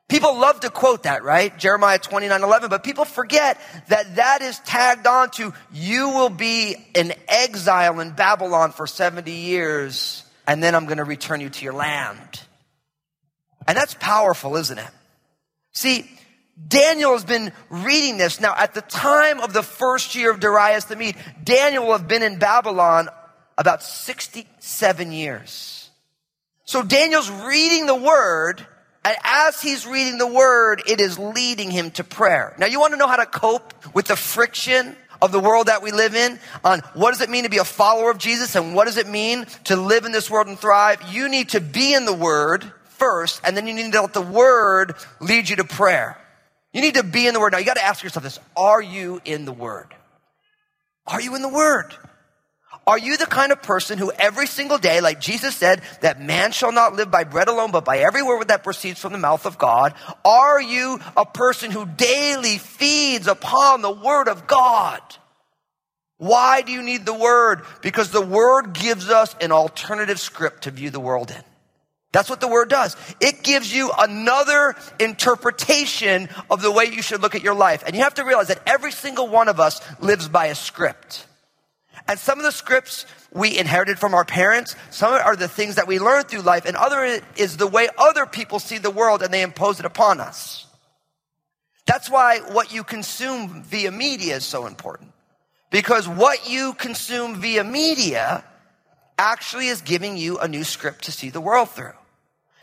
People 0.08 0.38
love 0.38 0.60
to 0.60 0.70
quote 0.70 1.02
that, 1.02 1.25
right? 1.25 1.56
Jeremiah 1.58 1.98
29, 1.98 2.42
11, 2.42 2.70
but 2.70 2.84
people 2.84 3.04
forget 3.04 3.60
that 3.88 4.16
that 4.16 4.40
is 4.40 4.58
tagged 4.60 5.06
on 5.06 5.30
to 5.32 5.52
you 5.72 6.10
will 6.10 6.30
be 6.30 6.76
in 6.94 7.12
exile 7.26 7.98
in 7.98 8.12
Babylon 8.12 8.70
for 8.70 8.86
70 8.86 9.30
years 9.30 10.22
and 10.46 10.62
then 10.62 10.75
I'm 10.75 10.86
going 10.86 10.98
to 10.98 11.04
return 11.04 11.40
you 11.40 11.50
to 11.50 11.64
your 11.64 11.72
land. 11.72 12.40
And 13.66 13.76
that's 13.76 13.94
powerful, 13.94 14.56
isn't 14.56 14.78
it? 14.78 14.90
See, 15.72 16.08
Daniel 16.68 17.12
has 17.12 17.25
been 17.25 17.52
reading 17.68 18.16
this. 18.16 18.40
Now, 18.40 18.54
at 18.56 18.72
the 18.75 18.80
time 18.80 19.40
of 19.40 19.52
the 19.52 19.62
first 19.62 20.14
year 20.14 20.30
of 20.30 20.40
Darius 20.40 20.84
the 20.84 20.96
Mede, 20.96 21.16
Daniel 21.42 21.86
will 21.86 21.98
have 21.98 22.08
been 22.08 22.22
in 22.22 22.38
Babylon 22.38 23.08
about 23.58 23.82
67 23.82 25.12
years. 25.12 25.90
So 26.64 26.82
Daniel's 26.82 27.30
reading 27.30 27.86
the 27.86 27.96
word 27.96 28.64
and 29.06 29.16
as 29.22 29.62
he's 29.62 29.86
reading 29.86 30.18
the 30.18 30.26
word, 30.26 30.82
it 30.88 31.00
is 31.00 31.16
leading 31.16 31.70
him 31.70 31.92
to 31.92 32.02
prayer. 32.02 32.56
Now 32.58 32.66
you 32.66 32.80
want 32.80 32.92
to 32.92 32.98
know 32.98 33.06
how 33.06 33.14
to 33.14 33.26
cope 33.26 33.72
with 33.94 34.08
the 34.08 34.16
friction 34.16 34.96
of 35.22 35.30
the 35.30 35.38
world 35.38 35.68
that 35.68 35.80
we 35.80 35.92
live 35.92 36.16
in 36.16 36.40
on 36.64 36.80
what 36.94 37.12
does 37.12 37.20
it 37.20 37.30
mean 37.30 37.44
to 37.44 37.48
be 37.48 37.58
a 37.58 37.64
follower 37.64 38.10
of 38.10 38.18
Jesus 38.18 38.56
and 38.56 38.75
what 38.75 38.86
does 38.86 38.96
it 38.96 39.06
mean 39.06 39.46
to 39.64 39.76
live 39.76 40.06
in 40.06 40.10
this 40.10 40.28
world 40.28 40.48
and 40.48 40.58
thrive? 40.58 41.00
You 41.12 41.28
need 41.28 41.50
to 41.50 41.60
be 41.60 41.94
in 41.94 42.04
the 42.04 42.12
word 42.12 42.64
first, 42.88 43.40
and 43.44 43.56
then 43.56 43.68
you 43.68 43.75
need 43.75 43.92
to 43.92 44.00
let 44.00 44.12
the 44.12 44.20
word 44.20 44.94
lead 45.20 45.48
you 45.48 45.54
to 45.54 45.64
prayer. 45.64 46.18
You 46.72 46.80
need 46.80 46.94
to 46.94 47.04
be 47.04 47.28
in 47.28 47.34
the 47.34 47.38
word. 47.38 47.52
Now 47.52 47.58
you 47.58 47.64
got 47.64 47.76
to 47.76 47.84
ask 47.84 48.02
yourself 48.02 48.25
this. 48.25 48.40
Are 48.56 48.82
you 48.82 49.20
in 49.25 49.44
the 49.44 49.52
word? 49.52 49.94
Are 51.06 51.20
you 51.20 51.36
in 51.36 51.42
the 51.42 51.48
word? 51.48 51.94
Are 52.87 52.99
you 52.99 53.16
the 53.16 53.26
kind 53.26 53.50
of 53.50 53.62
person 53.62 53.99
who 53.99 54.12
every 54.12 54.47
single 54.47 54.78
day, 54.78 55.00
like 55.00 55.21
Jesus 55.21 55.57
said, 55.57 55.83
that 56.02 56.21
man 56.21 56.52
shall 56.52 56.71
not 56.71 56.95
live 56.95 57.11
by 57.11 57.25
bread 57.25 57.49
alone, 57.49 57.73
but 57.73 57.85
by 57.85 57.99
every 57.99 58.23
word 58.23 58.49
that 58.49 58.62
proceeds 58.62 59.00
from 59.00 59.12
the 59.12 59.19
mouth 59.19 59.45
of 59.45 59.59
God? 59.59 59.95
Are 60.25 60.62
you 60.62 61.00
a 61.16 61.26
person 61.26 61.73
who 61.73 61.85
daily 61.85 62.59
feeds 62.59 63.26
upon 63.26 63.83
the 63.83 63.90
word 63.90 64.28
of 64.28 64.47
God? 64.47 65.00
Why 66.19 66.62
do 66.62 66.71
you 66.71 66.83
need 66.83 67.05
the 67.05 67.12
word? 67.12 67.62
Because 67.83 68.12
the 68.12 68.25
word 68.25 68.73
gives 68.73 69.11
us 69.11 69.35
an 69.40 69.50
alternative 69.50 70.21
script 70.21 70.62
to 70.62 70.71
view 70.71 70.90
the 70.90 71.00
world 71.00 71.33
in. 71.33 71.43
That's 72.12 72.31
what 72.31 72.40
the 72.40 72.49
word 72.49 72.71
does. 72.71 72.97
It 73.21 73.43
gives 73.43 73.75
you 73.75 73.90
another 73.99 74.76
interpretation 75.00 76.28
of 76.49 76.62
the 76.62 76.71
way 76.71 76.85
you 76.85 77.02
should 77.02 77.21
look 77.21 77.35
at 77.35 77.43
your 77.43 77.55
life. 77.55 77.83
And 77.85 77.97
you 77.97 78.02
have 78.02 78.14
to 78.14 78.25
realize 78.25 78.49
that 78.49 78.62
every 78.64 78.93
single 78.93 79.26
one 79.26 79.49
of 79.49 79.59
us 79.59 79.81
lives 80.00 80.28
by 80.28 80.47
a 80.47 80.55
script. 80.55 81.26
And 82.08 82.18
some 82.18 82.38
of 82.38 82.44
the 82.44 82.52
scripts 82.52 83.04
we 83.32 83.58
inherited 83.58 83.98
from 83.98 84.14
our 84.14 84.25
parents, 84.25 84.76
some 84.90 85.12
are 85.12 85.36
the 85.36 85.48
things 85.48 85.75
that 85.75 85.88
we 85.88 85.98
learn 85.98 86.25
through 86.25 86.42
life, 86.42 86.64
and 86.64 86.76
other 86.76 87.20
is 87.36 87.56
the 87.56 87.66
way 87.66 87.88
other 87.98 88.26
people 88.26 88.58
see 88.58 88.78
the 88.78 88.90
world 88.90 89.22
and 89.22 89.32
they 89.34 89.42
impose 89.42 89.80
it 89.80 89.86
upon 89.86 90.20
us. 90.20 90.66
That's 91.86 92.10
why 92.10 92.38
what 92.38 92.72
you 92.72 92.84
consume 92.84 93.62
via 93.62 93.90
media 93.90 94.36
is 94.36 94.44
so 94.44 94.66
important. 94.66 95.12
Because 95.70 96.08
what 96.08 96.48
you 96.48 96.75
consume 96.75 97.40
via 97.40 97.64
media 97.64 98.44
actually 99.18 99.68
is 99.68 99.80
giving 99.82 100.16
you 100.16 100.38
a 100.38 100.48
new 100.48 100.64
script 100.64 101.04
to 101.04 101.12
see 101.12 101.30
the 101.30 101.40
world 101.40 101.70
through. 101.70 101.92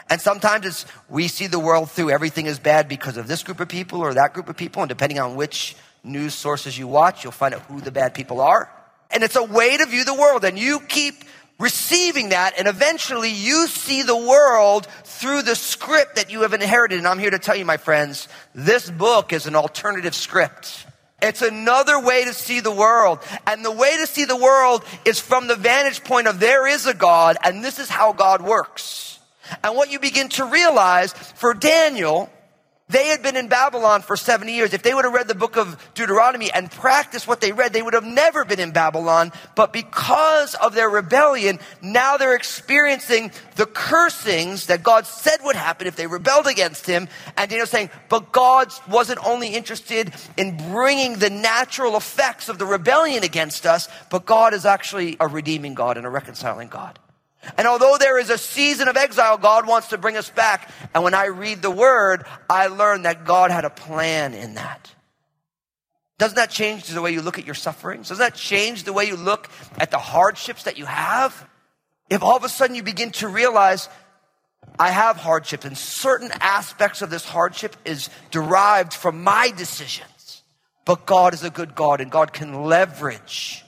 And 0.10 0.20
sometimes 0.20 0.66
it's, 0.66 0.86
we 1.10 1.28
see 1.28 1.48
the 1.48 1.60
world 1.60 1.90
through 1.90 2.12
everything 2.12 2.46
is 2.46 2.60
bad 2.60 2.90
because 2.90 3.18
of 3.18 3.28
this 3.28 3.44
group 3.44 3.60
of 3.60 3.70
people 3.70 4.02
or 4.02 4.14
that 4.14 4.34
group 4.34 4.50
of 4.50 4.58
people. 4.58 4.82
And 4.82 4.90
depending 4.90 5.20
on 5.20 5.36
which 5.36 5.76
news 6.04 6.34
sources 6.34 6.78
you 6.78 6.88
watch, 6.88 7.24
you'll 7.24 7.32
find 7.32 7.54
out 7.54 7.62
who 7.62 7.80
the 7.80 7.92
bad 7.92 8.14
people 8.14 8.42
are. 8.42 8.70
And 9.14 9.24
it's 9.24 9.36
a 9.36 9.44
way 9.44 9.78
to 9.78 9.86
view 9.86 10.04
the 10.04 10.14
world. 10.14 10.44
And 10.44 10.58
you 10.58 10.80
keep 10.80 11.24
receiving 11.60 12.30
that. 12.30 12.54
And 12.58 12.68
eventually 12.68 13.30
you 13.30 13.68
see 13.68 14.04
the 14.04 14.18
world 14.18 14.88
through 15.04 15.44
the 15.44 15.56
script 15.56 16.16
that 16.16 16.32
you 16.32 16.42
have 16.42 16.54
inherited. 16.54 16.98
And 16.98 17.08
I'm 17.08 17.20
here 17.20 17.30
to 17.30 17.40
tell 17.40 17.56
you, 17.56 17.66
my 17.66 17.78
friends, 17.78 18.28
this 18.54 18.90
book 18.90 19.32
is 19.32 19.48
an 19.48 19.56
alternative 19.56 20.16
script. 20.16 20.86
It's 21.22 21.42
another 21.42 22.02
way 22.02 22.26
to 22.26 22.34
see 22.34 22.60
the 22.60 22.72
world. 22.72 23.20
And 23.48 23.64
the 23.64 23.72
way 23.72 23.96
to 23.98 24.08
see 24.08 24.26
the 24.26 24.36
world 24.36 24.84
is 25.06 25.20
from 25.20 25.48
the 25.48 25.56
vantage 25.56 26.04
point 26.04 26.28
of 26.28 26.40
there 26.40 26.68
is 26.68 26.86
a 26.86 26.94
God 26.94 27.38
and 27.44 27.64
this 27.64 27.80
is 27.80 27.90
how 27.90 28.12
God 28.12 28.42
works. 28.42 29.20
And 29.64 29.76
what 29.76 29.92
you 29.92 30.00
begin 30.00 30.30
to 30.30 30.46
realize 30.46 31.14
for 31.14 31.54
Daniel, 31.54 32.30
they 32.94 33.08
had 33.08 33.24
been 33.24 33.36
in 33.36 33.48
Babylon 33.48 34.04
for 34.04 34.16
70 34.16 34.54
years. 34.54 34.72
If 34.72 34.84
they 34.84 34.94
would 34.94 35.04
have 35.04 35.14
read 35.14 35.28
the 35.28 35.36
book 35.36 35.58
of 35.58 35.78
Deuteronomy 35.96 36.52
and 36.52 36.70
practiced 36.70 37.28
what 37.28 37.42
they 37.42 37.52
read, 37.52 37.74
they 37.74 37.82
would 37.82 37.96
have 37.96 38.06
never 38.06 38.46
been 38.46 38.60
in 38.60 38.72
Babylon. 38.72 39.32
But 39.56 39.74
because 39.74 40.54
of 40.56 40.76
their 40.76 40.90
rebellion, 40.90 41.60
now 41.82 42.18
they're 42.18 42.36
experiencing 42.36 43.32
the 43.56 43.66
cursings 43.66 44.68
that 44.68 44.84
God 44.84 45.08
said 45.08 45.40
would 45.44 45.56
happen 45.56 45.88
if 45.88 45.96
they 45.96 46.06
rebelled 46.06 46.46
against 46.46 46.86
him. 46.86 47.10
And 47.36 47.50
Daniel's 47.50 47.72
saying, 47.72 47.90
but 48.10 48.32
God 48.32 48.72
wasn't 48.88 49.26
only 49.26 49.50
interested 49.50 50.14
in 50.38 50.56
bringing 50.72 51.18
the 51.18 51.32
natural 51.32 51.98
effects 51.98 52.48
of 52.48 52.60
the 52.60 52.66
rebellion 52.66 53.24
against 53.24 53.66
us, 53.66 53.90
but 54.12 54.26
God 54.26 54.54
is 54.54 54.66
actually 54.66 55.18
a 55.20 55.28
redeeming 55.28 55.74
God 55.74 55.98
and 55.98 56.06
a 56.06 56.10
reconciling 56.10 56.68
God. 56.68 57.00
And 57.58 57.68
although 57.68 57.98
there 58.00 58.18
is 58.18 58.30
a 58.30 58.38
season 58.38 58.88
of 58.88 58.98
exile, 58.98 59.38
God 59.38 59.68
wants 59.68 59.90
to 59.90 59.98
bring 59.98 60.18
us 60.18 60.30
back. 60.30 60.70
And 60.94 61.04
when 61.04 61.14
I 61.14 61.26
read 61.26 61.62
the 61.62 61.72
word, 61.72 62.26
I 62.50 62.68
learn 62.68 63.04
that 63.04 63.26
God 63.26 63.52
had 63.52 63.66
a 63.66 63.70
plan 63.70 64.34
in 64.34 64.56
that. 64.56 64.92
Doesn't 66.18 66.36
that 66.36 66.50
change 66.50 66.88
the 66.88 67.02
way 67.02 67.12
you 67.12 67.22
look 67.22 67.40
at 67.40 67.46
your 67.46 67.56
sufferings? 67.56 68.10
Doesn't 68.10 68.24
that 68.24 68.36
change 68.36 68.84
the 68.84 68.94
way 68.94 69.06
you 69.06 69.16
look 69.16 69.50
at 69.78 69.92
the 69.92 69.98
hardships 69.98 70.64
that 70.64 70.78
you 70.78 70.86
have? 70.86 71.48
If 72.10 72.24
all 72.24 72.38
of 72.38 72.44
a 72.44 72.50
sudden 72.50 72.76
you 72.76 72.84
begin 72.84 73.12
to 73.14 73.28
realize, 73.28 73.90
I 74.80 74.92
have 74.92 75.18
hardship 75.18 75.66
and 75.66 75.78
certain 75.78 76.32
aspects 76.40 77.02
of 77.02 77.10
this 77.10 77.26
hardship 77.26 77.76
is 77.86 78.10
derived 78.32 78.94
from 78.94 79.24
my 79.24 79.52
decisions. 79.56 80.44
But 80.86 81.06
God 81.06 81.34
is 81.34 81.44
a 81.44 81.50
good 81.50 81.76
God 81.76 82.02
and 82.02 82.12
God 82.12 82.34
can 82.34 82.64
leverage 82.66 83.64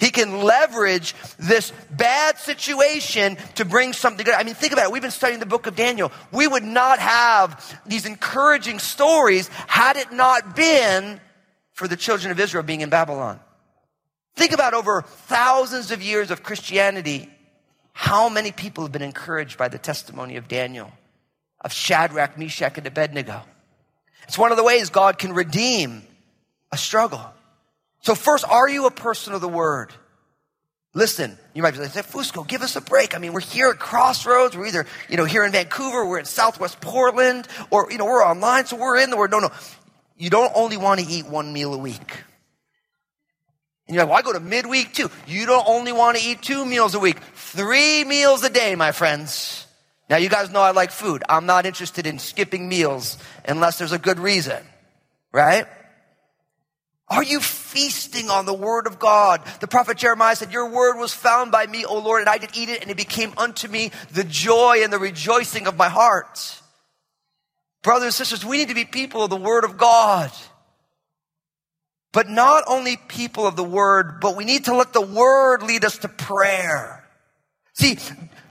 he 0.00 0.10
can 0.10 0.42
leverage 0.42 1.14
this 1.38 1.72
bad 1.90 2.38
situation 2.38 3.36
to 3.56 3.66
bring 3.66 3.92
something 3.92 4.24
good. 4.24 4.34
I 4.34 4.42
mean, 4.44 4.54
think 4.54 4.72
about 4.72 4.86
it. 4.86 4.92
We've 4.92 5.02
been 5.02 5.10
studying 5.10 5.40
the 5.40 5.46
book 5.46 5.66
of 5.66 5.76
Daniel. 5.76 6.10
We 6.32 6.48
would 6.48 6.64
not 6.64 6.98
have 6.98 7.78
these 7.86 8.06
encouraging 8.06 8.78
stories 8.78 9.48
had 9.66 9.98
it 9.98 10.10
not 10.10 10.56
been 10.56 11.20
for 11.74 11.86
the 11.86 11.96
children 11.96 12.30
of 12.30 12.40
Israel 12.40 12.62
being 12.62 12.80
in 12.80 12.88
Babylon. 12.88 13.38
Think 14.36 14.52
about 14.52 14.72
over 14.72 15.02
thousands 15.02 15.90
of 15.90 16.02
years 16.02 16.30
of 16.30 16.42
Christianity, 16.42 17.28
how 17.92 18.30
many 18.30 18.52
people 18.52 18.84
have 18.84 18.92
been 18.92 19.02
encouraged 19.02 19.58
by 19.58 19.68
the 19.68 19.78
testimony 19.78 20.36
of 20.36 20.48
Daniel, 20.48 20.90
of 21.60 21.74
Shadrach, 21.74 22.38
Meshach, 22.38 22.78
and 22.78 22.86
Abednego. 22.86 23.42
It's 24.24 24.38
one 24.38 24.50
of 24.50 24.56
the 24.56 24.64
ways 24.64 24.88
God 24.88 25.18
can 25.18 25.34
redeem 25.34 26.04
a 26.72 26.78
struggle. 26.78 27.34
So 28.02 28.14
first, 28.14 28.44
are 28.48 28.68
you 28.68 28.86
a 28.86 28.90
person 28.90 29.34
of 29.34 29.40
the 29.40 29.48
word? 29.48 29.92
Listen, 30.92 31.38
you 31.54 31.62
might 31.62 31.72
be 31.72 31.78
like, 31.78 31.90
Fusco, 31.90 32.46
give 32.46 32.62
us 32.62 32.74
a 32.74 32.80
break. 32.80 33.14
I 33.14 33.18
mean, 33.18 33.32
we're 33.32 33.40
here 33.40 33.68
at 33.68 33.78
Crossroads. 33.78 34.56
We're 34.56 34.66
either, 34.66 34.86
you 35.08 35.16
know, 35.16 35.24
here 35.24 35.44
in 35.44 35.52
Vancouver, 35.52 36.04
we're 36.04 36.18
in 36.18 36.24
Southwest 36.24 36.80
Portland, 36.80 37.46
or, 37.70 37.90
you 37.92 37.98
know, 37.98 38.06
we're 38.06 38.24
online, 38.24 38.66
so 38.66 38.76
we're 38.76 38.96
in 38.96 39.10
the 39.10 39.16
word. 39.16 39.30
No, 39.30 39.38
no. 39.38 39.50
You 40.16 40.30
don't 40.30 40.52
only 40.54 40.76
want 40.76 41.00
to 41.00 41.06
eat 41.06 41.26
one 41.26 41.52
meal 41.52 41.72
a 41.74 41.78
week. 41.78 42.24
And 43.86 43.94
you're 43.94 44.04
like, 44.04 44.10
well, 44.10 44.18
I 44.18 44.22
go 44.22 44.32
to 44.32 44.40
midweek 44.40 44.94
too. 44.94 45.10
You 45.26 45.46
don't 45.46 45.66
only 45.66 45.92
want 45.92 46.16
to 46.16 46.24
eat 46.24 46.42
two 46.42 46.64
meals 46.64 46.94
a 46.94 47.00
week. 47.00 47.18
Three 47.34 48.04
meals 48.04 48.42
a 48.44 48.50
day, 48.50 48.74
my 48.74 48.92
friends. 48.92 49.66
Now, 50.08 50.16
you 50.16 50.28
guys 50.28 50.50
know 50.50 50.60
I 50.60 50.72
like 50.72 50.90
food. 50.90 51.22
I'm 51.28 51.46
not 51.46 51.66
interested 51.66 52.06
in 52.06 52.18
skipping 52.18 52.68
meals 52.68 53.16
unless 53.46 53.78
there's 53.78 53.92
a 53.92 53.98
good 53.98 54.18
reason, 54.18 54.62
right? 55.32 55.66
Are 57.10 57.24
you 57.24 57.40
feasting 57.40 58.30
on 58.30 58.46
the 58.46 58.54
word 58.54 58.86
of 58.86 59.00
God? 59.00 59.42
The 59.60 59.66
prophet 59.66 59.98
Jeremiah 59.98 60.36
said, 60.36 60.52
Your 60.52 60.70
word 60.70 60.96
was 60.96 61.12
found 61.12 61.50
by 61.50 61.66
me, 61.66 61.84
O 61.84 61.98
Lord, 61.98 62.20
and 62.20 62.28
I 62.28 62.38
did 62.38 62.56
eat 62.56 62.68
it, 62.68 62.82
and 62.82 62.90
it 62.90 62.96
became 62.96 63.34
unto 63.36 63.66
me 63.66 63.90
the 64.12 64.22
joy 64.22 64.78
and 64.84 64.92
the 64.92 64.98
rejoicing 64.98 65.66
of 65.66 65.76
my 65.76 65.88
heart. 65.88 66.60
Brothers 67.82 68.06
and 68.06 68.14
sisters, 68.14 68.44
we 68.44 68.58
need 68.58 68.68
to 68.68 68.74
be 68.74 68.84
people 68.84 69.24
of 69.24 69.30
the 69.30 69.36
word 69.36 69.64
of 69.64 69.76
God. 69.76 70.30
But 72.12 72.28
not 72.28 72.64
only 72.68 72.96
people 72.96 73.46
of 73.46 73.56
the 73.56 73.64
word, 73.64 74.20
but 74.20 74.36
we 74.36 74.44
need 74.44 74.66
to 74.66 74.76
let 74.76 74.92
the 74.92 75.00
word 75.00 75.62
lead 75.62 75.84
us 75.84 75.98
to 75.98 76.08
prayer. 76.08 77.04
See, 77.74 77.98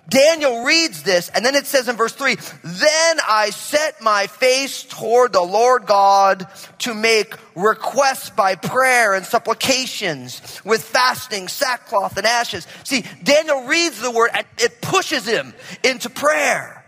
Daniel 0.10 0.64
reads 0.64 1.04
this, 1.04 1.30
and 1.30 1.46
then 1.46 1.56
it 1.56 1.66
says 1.66 1.88
in 1.88 1.96
verse 1.96 2.14
3 2.14 2.36
Then 2.64 3.18
I 3.28 3.52
set 3.52 4.02
my 4.02 4.28
face 4.28 4.84
toward 4.84 5.34
the 5.34 5.42
Lord 5.42 5.86
God 5.86 6.48
to 6.80 6.94
make 6.94 7.36
requests 7.56 8.30
by 8.30 8.56
prayer 8.56 9.14
and 9.14 9.26
supplications 9.26 10.62
with 10.66 10.84
fasting, 10.84 11.48
sackcloth, 11.48 12.18
and 12.18 12.26
ashes. 12.26 12.68
See, 12.84 13.04
Daniel 13.24 13.64
reads 13.64 14.02
the 14.02 14.12
word 14.12 14.32
and 14.34 14.46
it 14.58 14.82
pushes 14.82 15.26
him 15.26 15.54
into 15.84 16.10
prayer. 16.10 16.80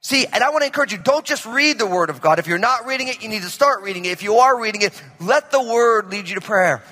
See, 0.00 0.26
and 0.26 0.44
I 0.44 0.50
want 0.50 0.62
to 0.62 0.66
encourage 0.66 0.92
you, 0.92 0.98
don't 0.98 1.24
just 1.24 1.44
read 1.44 1.78
the 1.78 1.86
word 1.86 2.08
of 2.08 2.20
God. 2.20 2.38
If 2.38 2.46
you're 2.46 2.58
not 2.58 2.86
reading 2.86 3.08
it, 3.08 3.22
you 3.22 3.28
need 3.28 3.42
to 3.42 3.50
start 3.50 3.82
reading 3.82 4.04
it. 4.04 4.10
If 4.10 4.22
you 4.22 4.36
are 4.36 4.60
reading 4.60 4.82
it, 4.82 5.02
let 5.20 5.50
the 5.50 5.62
word 5.62 6.10
lead 6.10 6.28
you 6.28 6.36
to 6.36 6.40
prayer. 6.40 6.82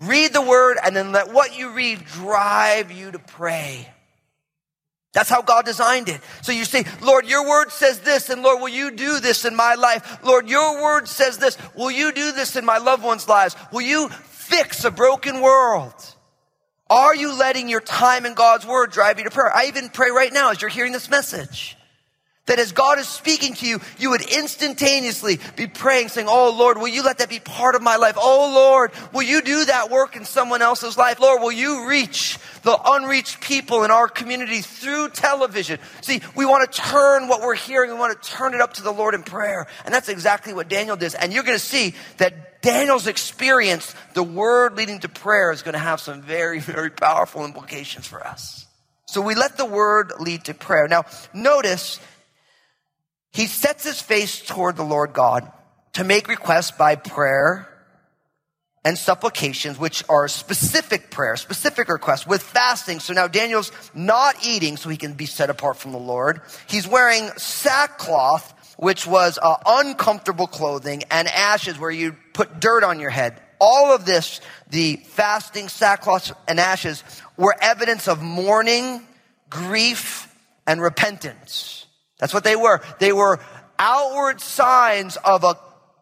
Read 0.00 0.32
the 0.32 0.42
word 0.42 0.78
and 0.82 0.96
then 0.96 1.12
let 1.12 1.32
what 1.32 1.56
you 1.56 1.70
read 1.70 2.04
drive 2.06 2.90
you 2.90 3.10
to 3.12 3.18
pray. 3.18 3.88
That's 5.12 5.28
how 5.28 5.42
God 5.42 5.64
designed 5.64 6.08
it. 6.08 6.20
So 6.42 6.52
you 6.52 6.64
say, 6.64 6.84
Lord, 7.02 7.26
your 7.26 7.48
word 7.48 7.70
says 7.72 8.00
this, 8.00 8.30
and 8.30 8.42
Lord, 8.42 8.60
will 8.60 8.68
you 8.68 8.92
do 8.92 9.18
this 9.18 9.44
in 9.44 9.56
my 9.56 9.74
life? 9.74 10.22
Lord, 10.22 10.48
your 10.48 10.80
word 10.80 11.08
says 11.08 11.38
this. 11.38 11.58
Will 11.74 11.90
you 11.90 12.12
do 12.12 12.30
this 12.32 12.54
in 12.54 12.64
my 12.64 12.78
loved 12.78 13.02
ones' 13.02 13.28
lives? 13.28 13.56
Will 13.72 13.80
you 13.80 14.08
fix 14.08 14.84
a 14.84 14.90
broken 14.90 15.40
world? 15.40 15.94
Are 16.88 17.14
you 17.14 17.36
letting 17.36 17.68
your 17.68 17.80
time 17.80 18.24
in 18.24 18.34
God's 18.34 18.66
word 18.66 18.92
drive 18.92 19.18
you 19.18 19.24
to 19.24 19.30
prayer? 19.30 19.54
I 19.54 19.66
even 19.66 19.88
pray 19.88 20.10
right 20.10 20.32
now 20.32 20.50
as 20.50 20.60
you're 20.60 20.70
hearing 20.70 20.92
this 20.92 21.10
message. 21.10 21.76
That 22.50 22.58
as 22.58 22.72
God 22.72 22.98
is 22.98 23.06
speaking 23.06 23.54
to 23.54 23.66
you, 23.66 23.80
you 23.96 24.10
would 24.10 24.22
instantaneously 24.22 25.38
be 25.54 25.68
praying, 25.68 26.08
saying, 26.08 26.26
Oh 26.28 26.50
Lord, 26.50 26.78
will 26.78 26.88
you 26.88 27.04
let 27.04 27.18
that 27.18 27.28
be 27.28 27.38
part 27.38 27.76
of 27.76 27.80
my 27.80 27.94
life? 27.94 28.16
Oh 28.18 28.50
Lord, 28.52 28.90
will 29.12 29.22
you 29.22 29.40
do 29.40 29.66
that 29.66 29.88
work 29.88 30.16
in 30.16 30.24
someone 30.24 30.60
else's 30.60 30.98
life? 30.98 31.20
Lord, 31.20 31.42
will 31.42 31.52
you 31.52 31.86
reach 31.86 32.40
the 32.64 32.76
unreached 32.84 33.40
people 33.40 33.84
in 33.84 33.92
our 33.92 34.08
community 34.08 34.62
through 34.62 35.10
television? 35.10 35.78
See, 36.00 36.22
we 36.34 36.44
want 36.44 36.72
to 36.72 36.80
turn 36.80 37.28
what 37.28 37.40
we're 37.40 37.54
hearing, 37.54 37.92
we 37.92 37.96
want 37.96 38.20
to 38.20 38.28
turn 38.28 38.52
it 38.52 38.60
up 38.60 38.74
to 38.74 38.82
the 38.82 38.90
Lord 38.90 39.14
in 39.14 39.22
prayer. 39.22 39.68
And 39.84 39.94
that's 39.94 40.08
exactly 40.08 40.52
what 40.52 40.68
Daniel 40.68 40.96
does. 40.96 41.14
And 41.14 41.32
you're 41.32 41.44
going 41.44 41.56
to 41.56 41.64
see 41.64 41.94
that 42.16 42.62
Daniel's 42.62 43.06
experience, 43.06 43.94
the 44.14 44.24
word 44.24 44.76
leading 44.76 44.98
to 44.98 45.08
prayer, 45.08 45.52
is 45.52 45.62
going 45.62 45.74
to 45.74 45.78
have 45.78 46.00
some 46.00 46.20
very, 46.20 46.58
very 46.58 46.90
powerful 46.90 47.44
implications 47.44 48.08
for 48.08 48.26
us. 48.26 48.66
So 49.06 49.20
we 49.20 49.36
let 49.36 49.56
the 49.56 49.66
word 49.66 50.14
lead 50.18 50.46
to 50.46 50.54
prayer. 50.54 50.88
Now, 50.88 51.04
notice 51.32 52.00
he 53.32 53.46
sets 53.46 53.84
his 53.84 54.00
face 54.00 54.40
toward 54.40 54.76
the 54.76 54.84
Lord 54.84 55.12
God 55.12 55.50
to 55.94 56.04
make 56.04 56.28
requests 56.28 56.72
by 56.72 56.96
prayer 56.96 57.66
and 58.84 58.96
supplications, 58.96 59.78
which 59.78 60.02
are 60.08 60.26
specific 60.26 61.10
prayers, 61.10 61.40
specific 61.40 61.88
requests 61.88 62.26
with 62.26 62.42
fasting. 62.42 62.98
So 62.98 63.12
now 63.12 63.28
Daniel's 63.28 63.72
not 63.94 64.46
eating 64.46 64.76
so 64.76 64.88
he 64.88 64.96
can 64.96 65.12
be 65.12 65.26
set 65.26 65.50
apart 65.50 65.76
from 65.76 65.92
the 65.92 65.98
Lord. 65.98 66.40
He's 66.66 66.88
wearing 66.88 67.28
sackcloth, 67.36 68.74
which 68.78 69.06
was 69.06 69.38
uh, 69.40 69.56
uncomfortable 69.66 70.46
clothing, 70.46 71.02
and 71.10 71.28
ashes 71.28 71.78
where 71.78 71.90
you 71.90 72.16
put 72.32 72.60
dirt 72.60 72.82
on 72.82 73.00
your 73.00 73.10
head. 73.10 73.40
All 73.60 73.94
of 73.94 74.06
this, 74.06 74.40
the 74.70 74.96
fasting, 74.96 75.68
sackcloth, 75.68 76.32
and 76.48 76.58
ashes, 76.58 77.04
were 77.36 77.54
evidence 77.60 78.08
of 78.08 78.22
mourning, 78.22 79.06
grief, 79.50 80.34
and 80.66 80.80
repentance. 80.80 81.79
That's 82.20 82.34
what 82.34 82.44
they 82.44 82.56
were. 82.56 82.80
They 82.98 83.12
were 83.12 83.40
outward 83.78 84.40
signs 84.40 85.16
of 85.16 85.42
a 85.42 85.56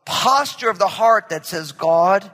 posture 0.04 0.68
of 0.68 0.78
the 0.78 0.88
heart 0.88 1.28
that 1.30 1.46
says, 1.46 1.72
God, 1.72 2.30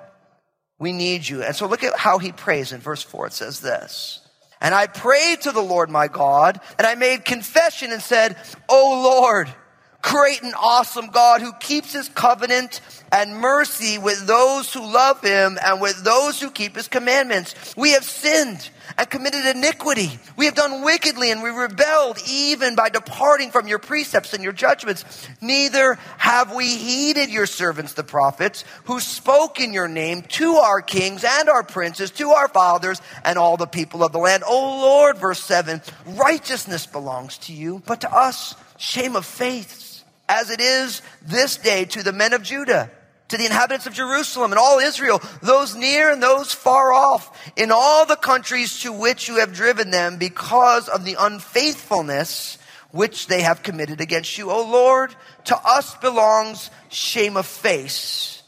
we 0.79 0.93
need 0.93 1.29
you. 1.29 1.43
And 1.43 1.55
so 1.55 1.67
look 1.67 1.85
at 1.85 1.97
how 1.97 2.19
he 2.19 2.33
prays 2.33 2.73
in 2.73 2.81
verse 2.81 3.03
4. 3.03 3.29
It 3.29 3.33
says 3.35 3.61
this. 3.61 4.21
And 4.61 4.75
I 4.75 4.87
prayed 4.87 5.43
to 5.43 5.53
the 5.53 5.61
Lord 5.61 5.91
my 5.91 6.09
God, 6.09 6.61
and 6.79 6.87
I 6.87 6.95
made 6.95 7.25
confession 7.25 7.93
and 7.93 8.01
said, 8.01 8.37
O 8.69 9.03
Lord, 9.05 9.53
great 10.05 10.43
and 10.43 10.55
awesome 10.55 11.07
God 11.09 11.41
who 11.41 11.53
keeps 11.55 11.93
his 11.93 12.09
covenant 12.11 12.81
and 13.11 13.37
mercy 13.37 13.97
with 13.97 14.27
those 14.27 14.73
who 14.73 14.81
love 14.81 15.21
him 15.23 15.59
and 15.65 15.81
with 15.81 16.05
those 16.05 16.41
who 16.41 16.51
keep 16.51 16.77
his 16.77 16.89
commandments. 16.89 17.55
We 17.77 17.93
have 17.93 18.05
sinned 18.05 18.69
and 18.99 19.09
committed 19.09 19.47
iniquity. 19.47 20.19
We 20.37 20.45
have 20.45 20.55
done 20.55 20.83
wickedly 20.83 21.31
and 21.31 21.43
we 21.43 21.49
rebelled 21.49 22.19
even 22.29 22.75
by 22.75 22.91
departing 22.91 23.51
from 23.51 23.67
your 23.67 23.79
precepts 23.79 24.35
and 24.35 24.45
your 24.45 24.53
judgments. 24.53 25.05
Neither 25.41 25.95
have 26.19 26.55
we 26.55 26.77
heeded 26.77 27.31
your 27.31 27.47
servants, 27.47 27.95
the 27.95 28.05
prophets, 28.05 28.65
who 28.85 29.01
spoke 29.01 29.59
in 29.59 29.73
your 29.73 29.89
name 29.89 30.23
to 30.23 30.57
our 30.57 30.83
kings 30.83 31.25
and 31.25 31.49
our 31.49 31.63
princes, 31.63 32.11
to 32.13 32.31
our 32.31 32.49
fathers 32.49 33.01
and 33.25 33.39
all 33.39 33.57
the 33.57 33.67
people 33.67 34.05
of 34.05 34.13
the 34.13 34.19
land. 34.19 34.43
O 34.47 34.81
Lord, 34.83 35.17
verse 35.17 35.43
7, 35.43 35.81
righteousness 36.09 36.87
belongs 36.87 37.39
to 37.39 37.55
you, 37.55 37.83
but 37.87 38.03
to 38.03 38.15
us, 38.15 38.55
shame 38.77 39.17
of 39.17 39.25
faith 39.25 39.94
as 40.29 40.51
it 40.51 40.61
is 40.61 41.03
this 41.23 41.57
day 41.57 41.85
to 41.87 42.03
the 42.03 42.13
men 42.13 42.33
of 42.33 42.43
Judah, 42.43 42.91
to 43.29 43.37
the 43.37 43.47
inhabitants 43.47 43.87
of 43.87 43.95
Jerusalem 43.95 44.53
and 44.53 44.59
all 44.59 44.79
Israel, 44.79 45.21
those 45.43 45.75
near 45.75 46.11
and 46.11 46.23
those 46.23 46.53
far 46.53 46.93
off, 46.93 47.53
in 47.57 47.71
all 47.71 48.07
the 48.07 48.17
countries 48.17 48.81
to 48.81 48.93
which 48.93 49.29
you 49.29 49.37
have 49.37 49.55
driven 49.55 49.91
them 49.91 50.19
because 50.19 50.89
of 50.89 51.05
the 51.05 51.17
unfaithfulness 51.19 52.59
which 52.91 53.27
they 53.27 53.43
have 53.43 53.63
committed 53.63 54.01
against 54.01 54.39
you. 54.39 54.51
O 54.51 54.63
Lord, 54.63 55.15
to 55.47 55.57
us 55.57 55.97
belongs 55.97 56.71
shame 56.91 57.37
of 57.37 57.47
face, 57.47 58.43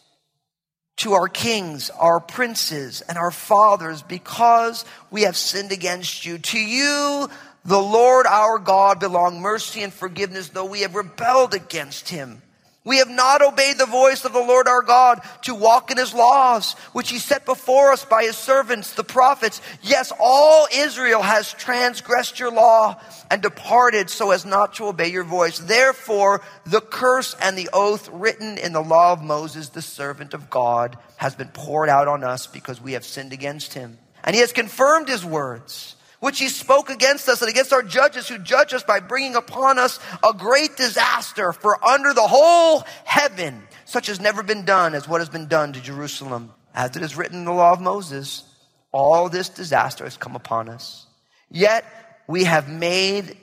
to 0.99 1.15
our 1.15 1.29
kings, 1.29 1.91
our 1.91 2.21
princes, 2.21 3.03
and 3.03 3.19
our 3.19 3.31
fathers, 3.31 4.03
because 4.03 4.85
we 5.11 5.23
have 5.23 5.37
sinned 5.37 5.73
against 5.73 6.25
you. 6.25 6.39
To 6.39 6.59
you 6.59 7.29
the 7.67 7.81
Lord 7.81 8.27
our 8.27 8.59
God 8.59 9.01
belong 9.01 9.41
mercy 9.41 9.83
and 9.83 9.93
forgiveness, 9.93 10.49
though 10.49 10.65
we 10.65 10.81
have 10.81 10.95
rebelled 10.95 11.53
against 11.53 12.09
him. 12.09 12.41
We 12.85 12.99
have 12.99 13.11
not 13.11 13.43
obeyed 13.43 13.79
the 13.79 13.87
voice 13.87 14.25
of 14.25 14.33
the 14.33 14.39
Lord 14.39 14.69
our 14.69 14.83
God 14.83 15.21
to 15.43 15.57
walk 15.57 15.91
in 15.91 15.97
his 15.97 16.15
laws, 16.15 16.75
which 16.93 17.11
he 17.11 17.19
set 17.19 17.45
before 17.45 17.91
us 17.91 18.05
by 18.05 18.23
his 18.23 18.37
servants, 18.37 18.93
the 18.93 19.03
prophets. 19.03 19.61
Yes, 19.83 20.13
all 20.21 20.69
Israel 20.73 21.21
has 21.21 21.53
transgressed 21.53 22.39
your 22.39 22.53
law 22.53 23.01
and 23.29 23.43
departed 23.43 24.09
so 24.09 24.31
as 24.31 24.47
not 24.47 24.75
to 24.75 24.87
obey 24.87 25.09
your 25.09 25.25
voice. 25.25 25.59
Therefore, 25.59 26.43
the 26.65 26.81
curse 26.81 27.35
and 27.43 27.59
the 27.59 27.71
oath 27.73 28.09
written 28.13 28.57
in 28.57 28.73
the 28.73 28.81
law 28.81 29.13
of 29.13 29.21
Moses, 29.21 29.71
the 29.71 29.83
servant 29.83 30.33
of 30.33 30.49
God, 30.49 30.97
has 31.17 31.35
been 31.35 31.49
poured 31.49 31.89
out 31.89 32.07
on 32.07 32.23
us 32.23 32.47
because 32.47 32.81
we 32.81 32.93
have 32.93 33.05
sinned 33.05 33.33
against 33.33 33.75
him. 33.75 33.99
And 34.23 34.37
he 34.37 34.43
has 34.43 34.53
confirmed 34.53 35.09
his 35.09 35.25
words 35.25 35.96
which 36.21 36.39
he 36.39 36.49
spoke 36.49 36.91
against 36.91 37.29
us 37.29 37.43
and 37.43 37.51
against 37.51 37.73
our 37.73 37.83
judges 37.83 38.29
who 38.29 38.39
judge 38.39 38.73
us 38.73 38.83
by 38.83 39.01
bringing 39.01 39.35
upon 39.35 39.79
us 39.79 40.01
a 40.27 40.33
great 40.33 40.77
disaster. 40.77 41.53
For 41.53 41.83
under 41.85 42.15
the 42.15 42.27
whole 42.27 42.85
heaven, 43.05 43.63
such 43.85 44.07
has 44.07 44.21
never 44.21 44.43
been 44.43 44.65
done 44.65 44.95
as 44.95 45.09
what 45.09 45.21
has 45.21 45.29
been 45.29 45.49
done 45.49 45.73
to 45.73 45.81
Jerusalem. 45.81 46.53
As 46.75 46.97
it 46.97 47.03
is 47.03 47.17
written 47.17 47.39
in 47.41 47.45
the 47.45 47.53
law 47.53 47.73
of 47.73 47.81
Moses, 47.81 48.45
all 48.93 49.29
this 49.29 49.49
disaster 49.49 50.05
has 50.05 50.17
come 50.17 50.37
upon 50.37 50.69
us. 50.69 51.07
Yet 51.51 51.85
we 52.27 52.45
have 52.45 52.69
made 52.69 53.37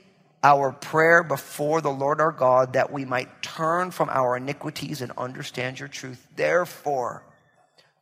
our 0.44 0.74
prayer 0.74 1.24
before 1.24 1.80
the 1.80 1.90
Lord 1.90 2.20
our 2.20 2.32
God 2.32 2.74
that 2.74 2.92
we 2.92 3.06
might 3.06 3.42
turn 3.42 3.92
from 3.92 4.10
our 4.10 4.36
iniquities 4.36 5.02
and 5.02 5.12
understand 5.18 5.80
your 5.80 5.88
truth. 5.88 6.28
Therefore, 6.36 7.24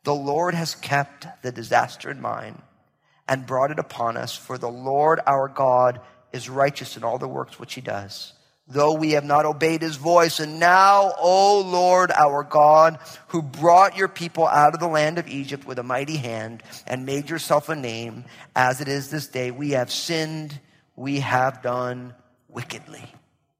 the 0.02 0.14
Lord 0.14 0.54
has 0.54 0.74
kept 0.74 1.26
the 1.42 1.52
disaster 1.52 2.10
in 2.10 2.20
mind 2.20 2.60
and 3.32 3.46
brought 3.46 3.70
it 3.70 3.78
upon 3.78 4.18
us. 4.18 4.36
For 4.36 4.58
the 4.58 4.68
Lord 4.68 5.18
our 5.26 5.48
God 5.48 6.02
is 6.34 6.50
righteous 6.50 6.98
in 6.98 7.02
all 7.02 7.16
the 7.16 7.26
works 7.26 7.58
which 7.58 7.72
he 7.72 7.80
does. 7.80 8.34
Though 8.68 8.92
we 8.92 9.12
have 9.12 9.24
not 9.24 9.46
obeyed 9.46 9.80
his 9.80 9.96
voice. 9.96 10.38
And 10.38 10.60
now, 10.60 11.14
O 11.18 11.62
Lord 11.62 12.10
our 12.10 12.44
God, 12.44 12.98
who 13.28 13.40
brought 13.40 13.96
your 13.96 14.08
people 14.08 14.46
out 14.46 14.74
of 14.74 14.80
the 14.80 14.86
land 14.86 15.16
of 15.16 15.28
Egypt 15.28 15.66
with 15.66 15.78
a 15.78 15.82
mighty 15.82 16.18
hand 16.18 16.62
and 16.86 17.06
made 17.06 17.30
yourself 17.30 17.70
a 17.70 17.74
name, 17.74 18.26
as 18.54 18.82
it 18.82 18.88
is 18.88 19.10
this 19.10 19.28
day, 19.28 19.50
we 19.50 19.70
have 19.70 19.90
sinned, 19.90 20.60
we 20.94 21.20
have 21.20 21.62
done 21.62 22.14
wickedly. 22.48 23.02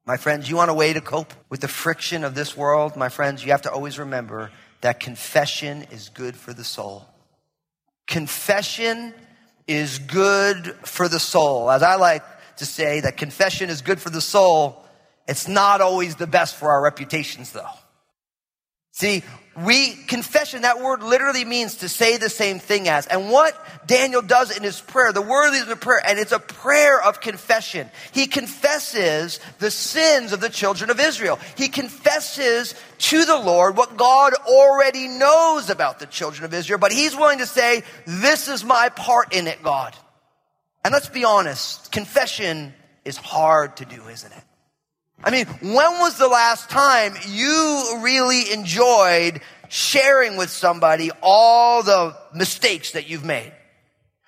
My 0.04 0.18
friends, 0.18 0.50
you 0.50 0.56
want 0.56 0.70
a 0.70 0.74
way 0.74 0.92
to 0.92 1.00
cope 1.00 1.32
with 1.48 1.62
the 1.62 1.68
friction 1.68 2.24
of 2.24 2.34
this 2.34 2.54
world? 2.54 2.94
My 2.94 3.08
friends, 3.08 3.42
you 3.42 3.52
have 3.52 3.62
to 3.62 3.72
always 3.72 3.98
remember 3.98 4.50
that 4.82 5.00
confession 5.00 5.86
is 5.90 6.10
good 6.10 6.36
for 6.36 6.52
the 6.52 6.64
soul. 6.64 7.06
Confession 8.06 9.14
is 9.66 9.98
good 9.98 10.74
for 10.84 11.08
the 11.08 11.20
soul. 11.20 11.70
As 11.70 11.82
I 11.82 11.96
like 11.96 12.22
to 12.56 12.66
say, 12.66 13.00
that 13.00 13.16
confession 13.16 13.70
is 13.70 13.82
good 13.82 14.00
for 14.00 14.10
the 14.10 14.20
soul. 14.20 14.84
It's 15.28 15.48
not 15.48 15.80
always 15.80 16.16
the 16.16 16.26
best 16.26 16.56
for 16.56 16.70
our 16.70 16.82
reputations, 16.82 17.52
though. 17.52 17.70
See, 18.92 19.24
we, 19.56 19.94
confession, 19.94 20.62
that 20.62 20.80
word 20.80 21.02
literally 21.02 21.44
means 21.44 21.76
to 21.76 21.88
say 21.88 22.18
the 22.18 22.28
same 22.28 22.58
thing 22.58 22.88
as. 22.88 23.06
And 23.06 23.30
what 23.30 23.54
Daniel 23.86 24.22
does 24.22 24.54
in 24.54 24.62
his 24.62 24.80
prayer, 24.80 25.12
the 25.12 25.22
word 25.22 25.54
is 25.54 25.68
a 25.68 25.76
prayer, 25.76 26.00
and 26.06 26.18
it's 26.18 26.32
a 26.32 26.38
prayer 26.38 27.02
of 27.02 27.20
confession. 27.20 27.90
He 28.12 28.26
confesses 28.26 29.40
the 29.58 29.70
sins 29.70 30.32
of 30.32 30.40
the 30.40 30.50
children 30.50 30.90
of 30.90 31.00
Israel. 31.00 31.38
He 31.56 31.68
confesses 31.68 32.74
to 32.98 33.24
the 33.24 33.38
Lord 33.38 33.76
what 33.76 33.96
God 33.96 34.34
already 34.46 35.08
knows 35.08 35.70
about 35.70 35.98
the 35.98 36.06
children 36.06 36.44
of 36.44 36.54
Israel, 36.54 36.78
but 36.78 36.92
he's 36.92 37.16
willing 37.16 37.38
to 37.38 37.46
say, 37.46 37.82
this 38.06 38.48
is 38.48 38.64
my 38.64 38.90
part 38.90 39.34
in 39.34 39.46
it, 39.46 39.62
God. 39.62 39.94
And 40.84 40.92
let's 40.92 41.08
be 41.08 41.24
honest, 41.24 41.92
confession 41.92 42.74
is 43.04 43.16
hard 43.16 43.76
to 43.78 43.84
do, 43.84 44.08
isn't 44.08 44.32
it? 44.32 44.44
I 45.24 45.30
mean, 45.30 45.46
when 45.46 45.98
was 45.98 46.18
the 46.18 46.28
last 46.28 46.68
time 46.68 47.14
you 47.28 47.98
really 48.00 48.52
enjoyed 48.52 49.40
sharing 49.68 50.36
with 50.36 50.50
somebody 50.50 51.10
all 51.22 51.82
the 51.82 52.16
mistakes 52.34 52.92
that 52.92 53.08
you've 53.08 53.24
made? 53.24 53.52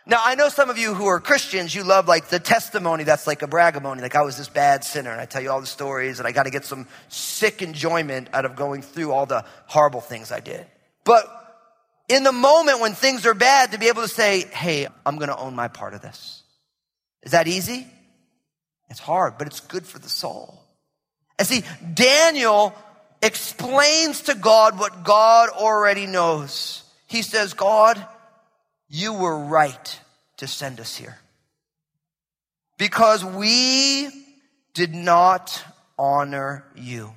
Now, 0.07 0.20
I 0.22 0.35
know 0.35 0.50
some 0.50 0.68
of 0.68 0.76
you 0.76 0.92
who 0.92 1.07
are 1.07 1.18
Christians, 1.18 1.74
you 1.74 1.83
love 1.83 2.07
like 2.07 2.28
the 2.28 2.38
testimony 2.38 3.04
that's 3.04 3.26
like 3.26 3.42
a 3.42 3.46
bragamony, 3.46 4.02
like 4.02 4.14
I 4.14 4.22
was 4.22 4.37
this 4.37 4.50
bad 4.50 4.85
sinner 4.85 5.11
and 5.11 5.20
I 5.20 5.24
tell 5.24 5.42
you 5.42 5.50
all 5.50 5.62
the 5.62 5.66
stories 5.66 6.18
and 6.18 6.28
I 6.28 6.33
got 6.33 6.42
to 6.42 6.50
get 6.50 6.66
some 6.66 6.87
sick 7.09 7.62
enjoyment 7.62 8.28
out 8.35 8.44
of 8.44 8.54
going 8.54 8.83
through 8.83 9.12
all 9.12 9.24
the 9.24 9.44
horrible 9.66 10.02
things 10.02 10.30
I 10.30 10.40
did. 10.40 10.66
But 11.04 11.26
in 12.09 12.22
the 12.22 12.33
moment 12.33 12.80
when 12.80 12.92
things 12.92 13.24
are 13.24 13.35
bad, 13.35 13.72
to 13.72 13.78
be 13.78 13.88
able 13.88 14.02
to 14.02 14.09
say, 14.09 14.44
hey, 14.44 14.87
I'm 15.07 15.16
going 15.16 15.30
to 15.30 15.37
own 15.37 15.54
my 15.54 15.68
part 15.68 15.94
of 15.94 16.02
this. 16.02 16.42
Is 17.22 17.33
that 17.33 17.48
easy? 17.48 17.87
It's 18.90 19.00
hard, 19.00 19.38
but 19.38 19.46
it's 19.46 19.61
good 19.61 19.87
for 19.87 19.98
the 19.98 20.11
soul. 20.11 20.63
And 21.38 21.48
see, 21.48 21.64
Daniel 21.94 22.74
explains 23.22 24.22
to 24.22 24.34
God 24.34 24.78
what 24.78 25.04
God 25.04 25.48
already 25.48 26.06
knows. 26.06 26.82
He 27.06 27.22
says, 27.22 27.54
God, 27.54 28.04
you 28.88 29.14
were 29.14 29.38
right 29.38 30.00
to 30.38 30.46
send 30.46 30.80
us 30.80 30.96
here. 30.96 31.18
Because 32.78 33.24
we 33.24 34.08
did 34.74 34.94
not 34.94 35.64
honor 35.98 36.64
you. 36.74 37.12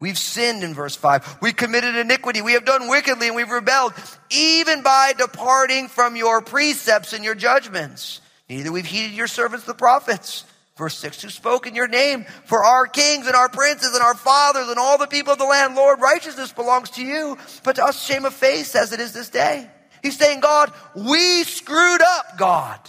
We've 0.00 0.18
sinned 0.18 0.62
in 0.62 0.72
verse 0.72 0.96
5. 0.96 1.38
We 1.42 1.52
committed 1.52 1.94
iniquity. 1.94 2.40
We 2.40 2.54
have 2.54 2.64
done 2.64 2.88
wickedly 2.88 3.26
and 3.26 3.36
we've 3.36 3.50
rebelled, 3.50 3.92
even 4.30 4.82
by 4.82 5.12
departing 5.16 5.88
from 5.88 6.16
your 6.16 6.40
precepts 6.40 7.12
and 7.12 7.22
your 7.22 7.34
judgments. 7.34 8.20
Neither 8.48 8.72
we've 8.72 8.86
heeded 8.86 9.12
your 9.12 9.26
servants, 9.26 9.66
the 9.66 9.74
prophets 9.74 10.44
Verse 10.80 10.96
6, 10.96 11.20
who 11.20 11.28
spoke 11.28 11.66
in 11.66 11.74
your 11.74 11.88
name 11.88 12.24
for 12.46 12.64
our 12.64 12.86
kings 12.86 13.26
and 13.26 13.36
our 13.36 13.50
princes 13.50 13.92
and 13.92 14.02
our 14.02 14.14
fathers 14.14 14.66
and 14.66 14.78
all 14.78 14.96
the 14.96 15.06
people 15.06 15.34
of 15.34 15.38
the 15.38 15.44
land. 15.44 15.74
Lord, 15.74 16.00
righteousness 16.00 16.54
belongs 16.54 16.88
to 16.92 17.04
you, 17.04 17.36
but 17.64 17.76
to 17.76 17.84
us 17.84 18.02
shame 18.02 18.24
of 18.24 18.32
face 18.32 18.74
as 18.74 18.94
it 18.94 18.98
is 18.98 19.12
this 19.12 19.28
day. 19.28 19.70
He's 20.02 20.16
saying, 20.16 20.40
God, 20.40 20.72
we 20.96 21.44
screwed 21.44 22.00
up, 22.00 22.38
God. 22.38 22.80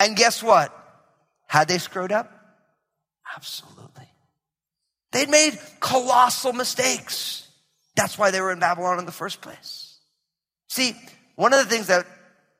And 0.00 0.16
guess 0.16 0.42
what? 0.42 0.74
Had 1.46 1.68
they 1.68 1.78
screwed 1.78 2.10
up? 2.10 2.32
Absolutely. 3.36 4.08
They'd 5.12 5.30
made 5.30 5.56
colossal 5.78 6.52
mistakes. 6.52 7.46
That's 7.94 8.18
why 8.18 8.32
they 8.32 8.40
were 8.40 8.50
in 8.50 8.58
Babylon 8.58 8.98
in 8.98 9.06
the 9.06 9.12
first 9.12 9.40
place. 9.40 9.94
See, 10.66 10.96
one 11.36 11.52
of 11.52 11.60
the 11.60 11.70
things 11.72 11.86
that 11.86 12.06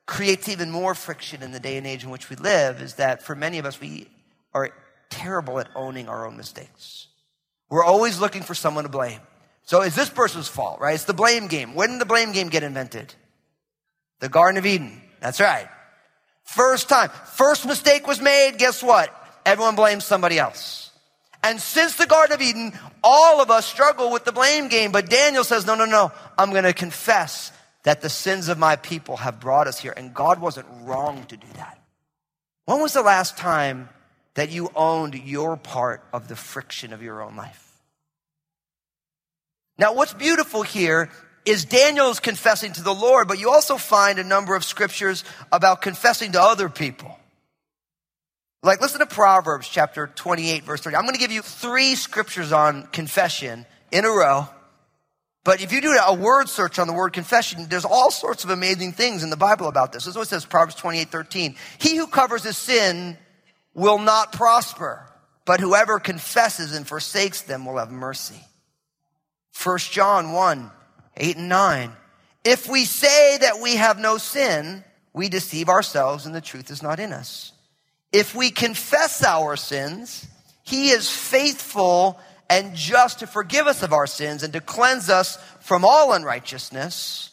creates 0.09 0.49
even 0.49 0.71
more 0.71 0.95
friction 0.95 1.43
in 1.43 1.51
the 1.51 1.59
day 1.59 1.77
and 1.77 1.85
age 1.85 2.03
in 2.03 2.09
which 2.09 2.31
we 2.31 2.35
live 2.35 2.81
is 2.81 2.95
that 2.95 3.21
for 3.21 3.35
many 3.35 3.59
of 3.59 3.65
us, 3.65 3.79
we 3.79 4.07
are 4.53 4.71
terrible 5.11 5.59
at 5.59 5.69
owning 5.75 6.09
our 6.09 6.25
own 6.25 6.35
mistakes. 6.35 7.07
We're 7.69 7.83
always 7.83 8.19
looking 8.19 8.41
for 8.41 8.55
someone 8.55 8.85
to 8.85 8.89
blame. 8.89 9.19
So 9.65 9.81
it's 9.81 9.95
this 9.95 10.09
person's 10.09 10.47
fault, 10.47 10.79
right? 10.79 10.95
It's 10.95 11.03
the 11.03 11.13
blame 11.13 11.45
game. 11.47 11.75
When 11.75 11.91
did 11.91 12.01
the 12.01 12.05
blame 12.05 12.31
game 12.31 12.49
get 12.49 12.63
invented? 12.63 13.13
The 14.19 14.29
Garden 14.29 14.57
of 14.57 14.65
Eden. 14.65 14.99
That's 15.19 15.39
right. 15.39 15.69
First 16.43 16.89
time. 16.89 17.11
First 17.35 17.67
mistake 17.67 18.07
was 18.07 18.19
made. 18.19 18.57
Guess 18.57 18.81
what? 18.81 19.13
Everyone 19.45 19.75
blames 19.75 20.05
somebody 20.05 20.39
else. 20.39 20.91
And 21.43 21.61
since 21.61 21.95
the 21.97 22.07
Garden 22.07 22.33
of 22.33 22.41
Eden, 22.41 22.73
all 23.03 23.41
of 23.41 23.51
us 23.51 23.67
struggle 23.67 24.11
with 24.11 24.25
the 24.25 24.31
blame 24.31 24.69
game. 24.69 24.91
But 24.91 25.07
Daniel 25.07 25.43
says, 25.43 25.67
no, 25.67 25.75
no, 25.75 25.85
no. 25.85 26.11
I'm 26.35 26.49
going 26.49 26.63
to 26.63 26.73
confess 26.73 27.51
that 27.83 28.01
the 28.01 28.09
sins 28.09 28.49
of 28.49 28.57
my 28.57 28.75
people 28.75 29.17
have 29.17 29.39
brought 29.39 29.67
us 29.67 29.79
here. 29.79 29.93
And 29.95 30.13
God 30.13 30.39
wasn't 30.39 30.67
wrong 30.81 31.25
to 31.25 31.37
do 31.37 31.47
that. 31.55 31.79
When 32.65 32.81
was 32.81 32.93
the 32.93 33.01
last 33.01 33.37
time 33.37 33.89
that 34.35 34.51
you 34.51 34.69
owned 34.75 35.15
your 35.15 35.57
part 35.57 36.03
of 36.13 36.27
the 36.27 36.35
friction 36.35 36.93
of 36.93 37.01
your 37.01 37.21
own 37.21 37.35
life? 37.35 37.65
Now, 39.77 39.93
what's 39.93 40.13
beautiful 40.13 40.61
here 40.61 41.09
is 41.45 41.65
Daniel's 41.65 42.19
confessing 42.19 42.73
to 42.73 42.83
the 42.83 42.93
Lord, 42.93 43.27
but 43.27 43.39
you 43.39 43.49
also 43.49 43.77
find 43.77 44.19
a 44.19 44.23
number 44.23 44.55
of 44.55 44.63
scriptures 44.63 45.23
about 45.51 45.81
confessing 45.81 46.33
to 46.33 46.41
other 46.41 46.69
people. 46.69 47.17
Like, 48.61 48.81
listen 48.81 48.99
to 48.99 49.05
Proverbs 49.05 49.69
chapter 49.69 50.07
28, 50.07 50.63
verse 50.63 50.81
30. 50.81 50.97
I'm 50.97 51.03
going 51.03 51.13
to 51.13 51.19
give 51.19 51.31
you 51.31 51.41
three 51.41 51.95
scriptures 51.95 52.51
on 52.51 52.87
confession 52.87 53.65
in 53.89 54.03
a 54.03 54.09
row. 54.09 54.49
But 55.43 55.61
if 55.61 55.71
you 55.71 55.81
do 55.81 55.97
a 56.05 56.13
word 56.13 56.49
search 56.49 56.79
on 56.79 56.87
the 56.87 56.93
word 56.93 57.13
confession, 57.13 57.67
there's 57.69 57.85
all 57.85 58.11
sorts 58.11 58.43
of 58.43 58.49
amazing 58.49 58.91
things 58.93 59.23
in 59.23 59.29
the 59.29 59.37
Bible 59.37 59.67
about 59.67 59.93
this. 59.93 60.03
This 60.03 60.11
is 60.11 60.15
what 60.17 60.27
it 60.27 60.29
says, 60.29 60.45
Proverbs 60.45 60.75
28, 60.75 61.09
13. 61.09 61.55
He 61.79 61.95
who 61.95 62.07
covers 62.07 62.43
his 62.43 62.57
sin 62.57 63.17
will 63.73 63.99
not 63.99 64.33
prosper, 64.33 65.07
but 65.45 65.59
whoever 65.59 65.99
confesses 65.99 66.75
and 66.75 66.85
forsakes 66.87 67.41
them 67.41 67.65
will 67.65 67.77
have 67.77 67.91
mercy. 67.91 68.43
1 69.63 69.77
John 69.79 70.33
1, 70.33 70.71
8 71.17 71.37
and 71.37 71.49
9. 71.49 71.91
If 72.43 72.69
we 72.69 72.85
say 72.85 73.37
that 73.37 73.59
we 73.61 73.75
have 73.75 73.97
no 73.97 74.17
sin, 74.17 74.83
we 75.13 75.29
deceive 75.29 75.69
ourselves 75.69 76.25
and 76.25 76.35
the 76.35 76.41
truth 76.41 76.69
is 76.71 76.83
not 76.83 76.99
in 76.99 77.13
us. 77.13 77.51
If 78.11 78.35
we 78.35 78.49
confess 78.51 79.23
our 79.23 79.55
sins, 79.55 80.27
he 80.63 80.89
is 80.89 81.09
faithful 81.09 82.19
and 82.49 82.75
just 82.75 83.19
to 83.19 83.27
forgive 83.27 83.67
us 83.67 83.83
of 83.83 83.93
our 83.93 84.07
sins 84.07 84.43
and 84.43 84.53
to 84.53 84.61
cleanse 84.61 85.09
us 85.09 85.37
from 85.59 85.85
all 85.85 86.13
unrighteousness. 86.13 87.29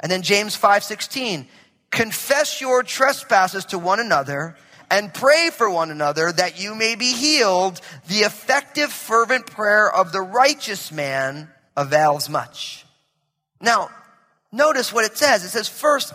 And 0.00 0.10
then 0.10 0.22
James 0.22 0.56
5:16, 0.56 1.46
confess 1.90 2.60
your 2.60 2.82
trespasses 2.82 3.64
to 3.66 3.78
one 3.78 4.00
another 4.00 4.56
and 4.90 5.12
pray 5.12 5.50
for 5.50 5.68
one 5.68 5.90
another 5.90 6.32
that 6.32 6.58
you 6.60 6.74
may 6.74 6.94
be 6.94 7.12
healed. 7.12 7.80
The 8.08 8.20
effective 8.20 8.92
fervent 8.92 9.46
prayer 9.46 9.92
of 9.92 10.12
the 10.12 10.22
righteous 10.22 10.92
man 10.92 11.50
avails 11.76 12.28
much. 12.28 12.86
Now, 13.60 13.90
notice 14.52 14.92
what 14.92 15.04
it 15.04 15.16
says. 15.16 15.44
It 15.44 15.48
says, 15.48 15.68
first, 15.68 16.12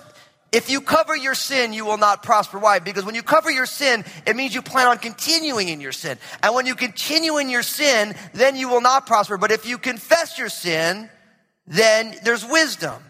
if 0.51 0.69
you 0.69 0.81
cover 0.81 1.15
your 1.15 1.33
sin, 1.33 1.71
you 1.71 1.85
will 1.85 1.97
not 1.97 2.23
prosper. 2.23 2.59
Why? 2.59 2.79
Because 2.79 3.05
when 3.05 3.15
you 3.15 3.23
cover 3.23 3.49
your 3.49 3.65
sin, 3.65 4.03
it 4.27 4.35
means 4.35 4.53
you 4.53 4.61
plan 4.61 4.87
on 4.87 4.97
continuing 4.97 5.69
in 5.69 5.79
your 5.79 5.93
sin. 5.93 6.17
And 6.43 6.53
when 6.53 6.65
you 6.65 6.75
continue 6.75 7.37
in 7.37 7.49
your 7.49 7.63
sin, 7.63 8.15
then 8.33 8.57
you 8.57 8.67
will 8.67 8.81
not 8.81 9.07
prosper. 9.07 9.37
But 9.37 9.51
if 9.51 9.65
you 9.65 9.77
confess 9.77 10.37
your 10.37 10.49
sin, 10.49 11.09
then 11.67 12.15
there's 12.23 12.45
wisdom. 12.45 13.01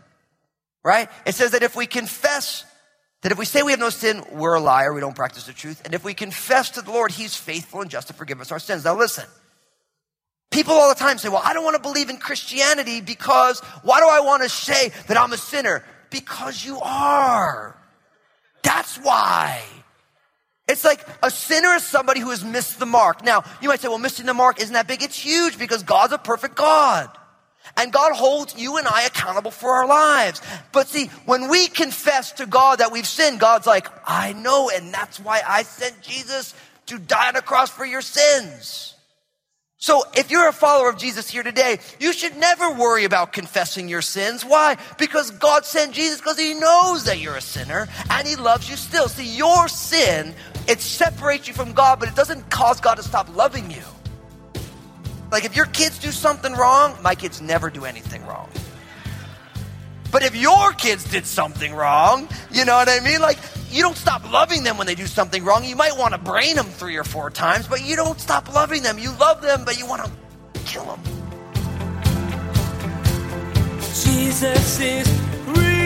Right? 0.83 1.09
It 1.25 1.33
says 1.33 1.51
that 1.51 1.63
if 1.63 1.75
we 1.75 1.87
confess, 1.87 2.63
that 3.23 3.31
if 3.31 3.39
we 3.39 3.45
say 3.45 3.63
we 3.63 3.71
have 3.71 3.79
no 3.79 3.89
sin, 3.89 4.23
we're 4.31 4.55
a 4.55 4.59
liar, 4.59 4.93
we 4.93 5.01
don't 5.01 5.15
practice 5.15 5.45
the 5.45 5.53
truth. 5.53 5.81
And 5.83 5.95
if 5.95 6.03
we 6.03 6.13
confess 6.13 6.71
to 6.71 6.81
the 6.83 6.91
Lord, 6.91 7.11
He's 7.11 7.35
faithful 7.35 7.81
and 7.81 7.89
just 7.89 8.07
to 8.07 8.13
forgive 8.13 8.39
us 8.39 8.51
our 8.51 8.59
sins. 8.59 8.85
Now 8.85 8.95
listen. 8.95 9.25
People 10.51 10.73
all 10.73 10.89
the 10.89 10.99
time 10.99 11.17
say, 11.17 11.29
well, 11.29 11.41
I 11.43 11.53
don't 11.53 11.63
want 11.63 11.77
to 11.77 11.81
believe 11.81 12.09
in 12.09 12.17
Christianity 12.17 12.99
because 13.01 13.61
why 13.83 13.99
do 13.99 14.07
I 14.07 14.19
want 14.19 14.43
to 14.43 14.49
say 14.49 14.91
that 15.07 15.17
I'm 15.17 15.31
a 15.31 15.37
sinner? 15.37 15.83
Because 16.11 16.63
you 16.63 16.79
are. 16.79 17.75
That's 18.61 18.97
why. 18.97 19.63
It's 20.67 20.85
like 20.85 21.05
a 21.23 21.31
sinner 21.31 21.69
is 21.69 21.83
somebody 21.83 22.19
who 22.19 22.29
has 22.29 22.45
missed 22.45 22.79
the 22.79 22.85
mark. 22.85 23.23
Now, 23.23 23.43
you 23.61 23.69
might 23.69 23.79
say, 23.79 23.87
well, 23.87 23.97
missing 23.97 24.25
the 24.25 24.33
mark 24.33 24.61
isn't 24.61 24.73
that 24.73 24.87
big. 24.87 25.01
It's 25.01 25.17
huge 25.17 25.57
because 25.57 25.83
God's 25.83 26.13
a 26.13 26.17
perfect 26.19 26.55
God. 26.55 27.09
And 27.77 27.91
God 27.91 28.13
holds 28.13 28.55
you 28.57 28.77
and 28.77 28.87
I 28.87 29.03
accountable 29.03 29.51
for 29.51 29.71
our 29.71 29.87
lives. 29.87 30.41
But 30.71 30.87
see, 30.87 31.07
when 31.25 31.49
we 31.49 31.67
confess 31.67 32.33
to 32.33 32.45
God 32.45 32.79
that 32.79 32.91
we've 32.91 33.07
sinned, 33.07 33.39
God's 33.39 33.65
like, 33.67 33.87
I 34.05 34.33
know, 34.33 34.69
and 34.69 34.93
that's 34.93 35.19
why 35.19 35.41
I 35.47 35.63
sent 35.63 36.01
Jesus 36.01 36.53
to 36.87 36.99
die 36.99 37.29
on 37.29 37.35
a 37.35 37.41
cross 37.41 37.69
for 37.69 37.85
your 37.85 38.01
sins. 38.01 38.90
So 39.81 40.03
if 40.13 40.29
you're 40.29 40.47
a 40.47 40.53
follower 40.53 40.89
of 40.89 40.97
Jesus 40.99 41.27
here 41.27 41.41
today, 41.41 41.79
you 41.99 42.13
should 42.13 42.37
never 42.37 42.71
worry 42.71 43.03
about 43.03 43.33
confessing 43.33 43.89
your 43.89 44.03
sins. 44.03 44.45
Why? 44.45 44.77
Because 44.99 45.31
God 45.31 45.65
sent 45.65 45.93
Jesus 45.93 46.19
because 46.19 46.37
he 46.37 46.53
knows 46.53 47.05
that 47.05 47.19
you're 47.19 47.35
a 47.35 47.41
sinner 47.41 47.87
and 48.11 48.27
he 48.27 48.35
loves 48.35 48.69
you 48.69 48.75
still. 48.75 49.09
See, 49.09 49.35
your 49.35 49.67
sin, 49.67 50.35
it 50.67 50.81
separates 50.81 51.47
you 51.47 51.55
from 51.55 51.73
God, 51.73 51.99
but 51.99 52.07
it 52.07 52.15
doesn't 52.15 52.47
cause 52.51 52.79
God 52.79 52.97
to 52.97 53.03
stop 53.03 53.35
loving 53.35 53.71
you. 53.71 53.81
Like 55.31 55.45
if 55.45 55.55
your 55.55 55.65
kids 55.65 55.97
do 55.97 56.11
something 56.11 56.53
wrong, 56.53 56.95
my 57.01 57.15
kids 57.15 57.41
never 57.41 57.71
do 57.71 57.83
anything 57.85 58.23
wrong. 58.27 58.51
But 60.11 60.21
if 60.21 60.35
your 60.35 60.73
kids 60.73 61.05
did 61.05 61.25
something 61.25 61.73
wrong, 61.73 62.29
you 62.51 62.65
know 62.65 62.75
what 62.75 62.87
I 62.87 62.99
mean? 62.99 63.19
Like 63.19 63.39
you 63.71 63.81
don't 63.81 63.97
stop 63.97 64.29
loving 64.31 64.63
them 64.63 64.77
when 64.77 64.85
they 64.87 64.95
do 64.95 65.07
something 65.07 65.43
wrong. 65.43 65.63
You 65.63 65.75
might 65.75 65.97
want 65.97 66.13
to 66.13 66.17
brain 66.17 66.55
them 66.55 66.65
three 66.65 66.97
or 66.97 67.03
four 67.03 67.29
times, 67.29 67.67
but 67.67 67.85
you 67.85 67.95
don't 67.95 68.19
stop 68.19 68.53
loving 68.53 68.83
them. 68.83 68.99
You 68.99 69.11
love 69.13 69.41
them, 69.41 69.63
but 69.65 69.79
you 69.79 69.85
want 69.87 70.03
to 70.03 70.11
kill 70.65 70.85
them. 70.85 70.99
Jesus 74.03 74.79
is 74.79 75.07
real. 75.47 75.81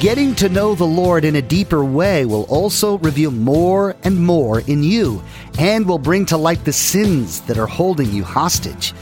Getting 0.00 0.34
to 0.36 0.48
know 0.48 0.74
the 0.74 0.84
Lord 0.84 1.24
in 1.24 1.36
a 1.36 1.42
deeper 1.42 1.84
way 1.84 2.24
will 2.24 2.44
also 2.44 2.98
reveal 2.98 3.30
more 3.30 3.96
and 4.02 4.18
more 4.24 4.60
in 4.60 4.82
you 4.82 5.22
and 5.58 5.86
will 5.86 5.98
bring 5.98 6.24
to 6.26 6.36
light 6.36 6.64
the 6.64 6.72
sins 6.72 7.42
that 7.42 7.58
are 7.58 7.66
holding 7.66 8.10
you 8.10 8.24
hostage. 8.24 8.94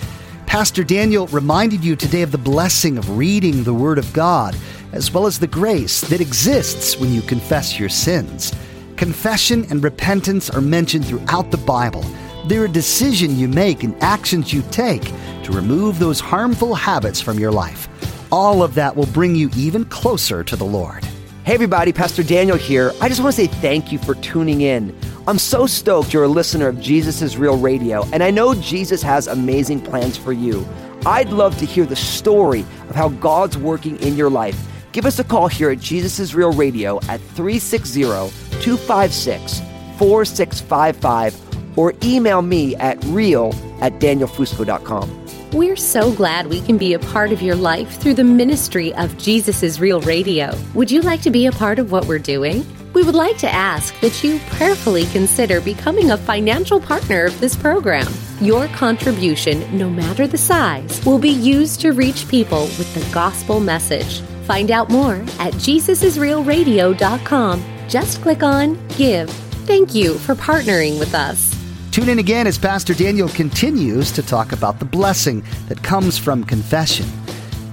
Pastor 0.47 0.83
Daniel 0.83 1.27
reminded 1.29 1.85
you 1.85 1.95
today 1.95 2.23
of 2.23 2.33
the 2.33 2.39
blessing 2.39 2.99
of 2.99 3.19
reading 3.19 3.65
the 3.65 3.75
Word 3.75 3.99
of 3.99 4.13
God, 4.13 4.57
as 4.93 5.13
well 5.13 5.27
as 5.27 5.39
the 5.39 5.47
grace 5.47 6.01
that 6.03 6.21
exists 6.21 6.99
when 6.99 7.13
you 7.13 7.23
confess 7.23 7.79
your 7.79 7.89
sins. 7.89 8.55
Confession 8.97 9.67
and 9.71 9.83
repentance 9.83 10.51
are 10.51 10.61
mentioned 10.61 11.07
throughout 11.07 11.51
the 11.51 11.57
Bible. 11.59 12.05
They're 12.47 12.65
a 12.65 12.69
decision 12.69 13.37
you 13.39 13.49
make 13.49 13.85
and 13.85 13.95
actions 14.03 14.53
you 14.53 14.63
take 14.71 15.05
to 15.45 15.53
remove 15.53 15.99
those 15.99 16.21
harmful 16.21 16.75
habits 16.75 17.21
from 17.21 17.39
your 17.39 17.53
life. 17.53 17.89
All 18.33 18.63
of 18.63 18.75
that 18.75 18.97
will 18.97 19.07
bring 19.07 19.35
you 19.35 19.51
even 19.57 19.85
closer 19.87 20.43
to 20.45 20.57
the 20.57 20.65
Lord. 20.65 21.05
Hey, 21.45 21.55
everybody, 21.55 21.93
Pastor 21.93 22.23
Daniel 22.23 22.59
here. 22.59 22.93
I 23.01 23.09
just 23.09 23.23
want 23.23 23.35
to 23.35 23.41
say 23.41 23.47
thank 23.47 23.91
you 23.91 23.99
for 23.99 24.15
tuning 24.17 24.61
in. 24.61 24.95
I'm 25.27 25.39
so 25.39 25.67
stoked 25.67 26.13
you're 26.13 26.25
a 26.25 26.29
listener 26.29 26.69
of 26.69 26.81
Jesus 26.81 27.37
Real 27.37 27.59
Radio, 27.59 28.05
and 28.13 28.23
I 28.23 28.31
know 28.31 28.55
Jesus 28.55 29.03
has 29.03 29.27
amazing 29.27 29.81
plans 29.81 30.17
for 30.17 30.33
you. 30.33 30.67
I'd 31.07 31.31
love 31.31 31.57
to 31.59 31.65
hear 31.65 31.87
the 31.87 31.97
story 31.97 32.61
of 32.89 32.97
how 32.97 33.11
God's 33.11 33.57
working 33.57 33.99
in 34.01 34.17
your 34.17 34.29
life. 34.29 34.59
Give 34.99 35.07
us 35.07 35.21
a 35.21 35.23
call 35.23 35.47
here 35.47 35.71
at 35.71 35.79
Jesus 35.79 36.19
is 36.19 36.35
Real 36.35 36.51
Radio 36.53 36.97
at 37.03 37.21
360 37.21 38.03
256 38.03 39.61
4655 39.97 41.79
or 41.79 41.95
email 42.03 42.43
me 42.43 42.75
at 42.75 42.99
real 43.05 43.55
at 43.81 44.01
danielfusco.com. 44.01 45.27
We're 45.53 45.77
so 45.77 46.11
glad 46.11 46.49
we 46.49 46.61
can 46.63 46.79
be 46.79 46.95
a 46.95 46.99
part 46.99 47.31
of 47.31 47.41
your 47.41 47.55
life 47.55 48.01
through 48.01 48.15
the 48.15 48.25
ministry 48.25 48.93
of 48.95 49.17
Jesus 49.19 49.63
is 49.63 49.81
Real 49.81 50.01
Radio. 50.01 50.51
Would 50.75 50.91
you 50.91 51.01
like 51.03 51.23
to 51.23 51.31
be 51.31 51.47
a 51.47 51.53
part 51.53 51.79
of 51.79 51.93
what 51.93 52.07
we're 52.07 52.19
doing? 52.19 52.67
We 52.93 53.05
would 53.05 53.15
like 53.15 53.39
to 53.39 53.49
ask 53.49 53.97
that 54.01 54.25
you 54.25 54.41
prayerfully 54.51 55.07
consider 55.07 55.61
becoming 55.61 56.11
a 56.11 56.17
financial 56.17 56.81
partner 56.81 57.27
of 57.27 57.39
this 57.39 57.55
program. 57.55 58.13
Your 58.41 58.67
contribution, 58.67 59.79
no 59.79 59.89
matter 59.89 60.27
the 60.27 60.39
size, 60.39 61.01
will 61.07 61.21
be 61.21 61.31
used 61.31 61.81
to 61.83 61.93
reach 61.93 62.27
people 62.27 62.63
with 62.63 62.93
the 62.95 63.15
gospel 63.15 63.61
message. 63.61 64.23
Find 64.49 64.71
out 64.71 64.89
more 64.89 65.17
at 65.39 65.53
JesusIsRealRadio.com. 65.53 67.65
Just 67.87 68.23
click 68.23 68.43
on 68.43 68.79
Give. 68.97 69.29
Thank 69.69 69.95
you 69.95 70.15
for 70.15 70.35
partnering 70.35 70.99
with 70.99 71.15
us. 71.15 71.55
Tune 71.91 72.09
in 72.09 72.19
again 72.19 72.47
as 72.47 72.57
Pastor 72.57 72.95
Daniel 72.95 73.29
continues 73.29 74.11
to 74.13 74.23
talk 74.23 74.53
about 74.53 74.79
the 74.79 74.87
blessing 74.87 75.45
that 75.69 75.83
comes 75.83 76.17
from 76.17 76.45
confession. 76.45 77.05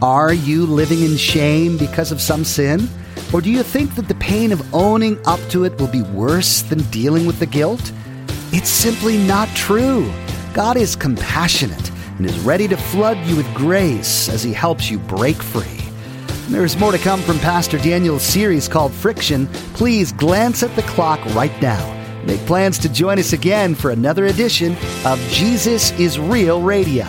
Are 0.02 0.34
you 0.34 0.66
living 0.66 1.02
in 1.02 1.16
shame 1.16 1.78
because 1.78 2.12
of 2.12 2.20
some 2.20 2.44
sin? 2.44 2.90
Or 3.32 3.40
do 3.40 3.50
you 3.50 3.64
think 3.64 3.96
that 3.96 4.10
the 4.10 4.16
pain 4.16 4.52
of 4.52 4.76
owning 4.76 5.18
up 5.26 5.40
to 5.52 5.64
it 5.64 5.80
will 5.80 5.88
be 5.88 6.02
worse 6.02 6.62
than 6.62 6.80
dealing 6.92 7.26
with 7.26 7.40
the 7.40 7.46
guilt? 7.46 7.94
It's 8.52 8.68
simply 8.68 9.18
not 9.18 9.48
true. 9.56 10.12
God 10.54 10.76
is 10.76 10.98
compassionate 10.98 11.90
and 12.18 12.26
is 12.26 12.38
ready 12.40 12.68
to 12.68 12.76
flood 12.76 13.18
you 13.20 13.38
with 13.38 13.48
grace 13.54 14.28
as 14.28 14.44
he 14.44 14.52
helps 14.52 14.92
you 14.92 15.00
break 15.00 15.42
free. 15.42 15.75
There's 16.50 16.78
more 16.78 16.92
to 16.92 17.00
come 17.00 17.22
from 17.22 17.40
Pastor 17.40 17.80
Daniel's 17.80 18.22
series 18.22 18.68
called 18.68 18.94
Friction. 18.94 19.48
Please 19.74 20.12
glance 20.12 20.62
at 20.62 20.76
the 20.76 20.84
clock 20.84 21.20
right 21.34 21.60
now. 21.60 21.92
Make 22.24 22.40
plans 22.42 22.78
to 22.80 22.90
join 22.90 23.18
us 23.18 23.34
again 23.34 23.74
for 23.74 23.90
another 23.90 24.28
edition 24.28 24.78
of 25.06 25.20
Jesus 25.30 25.92
is 26.00 26.20
Real 26.20 26.62
Radio. 26.62 27.06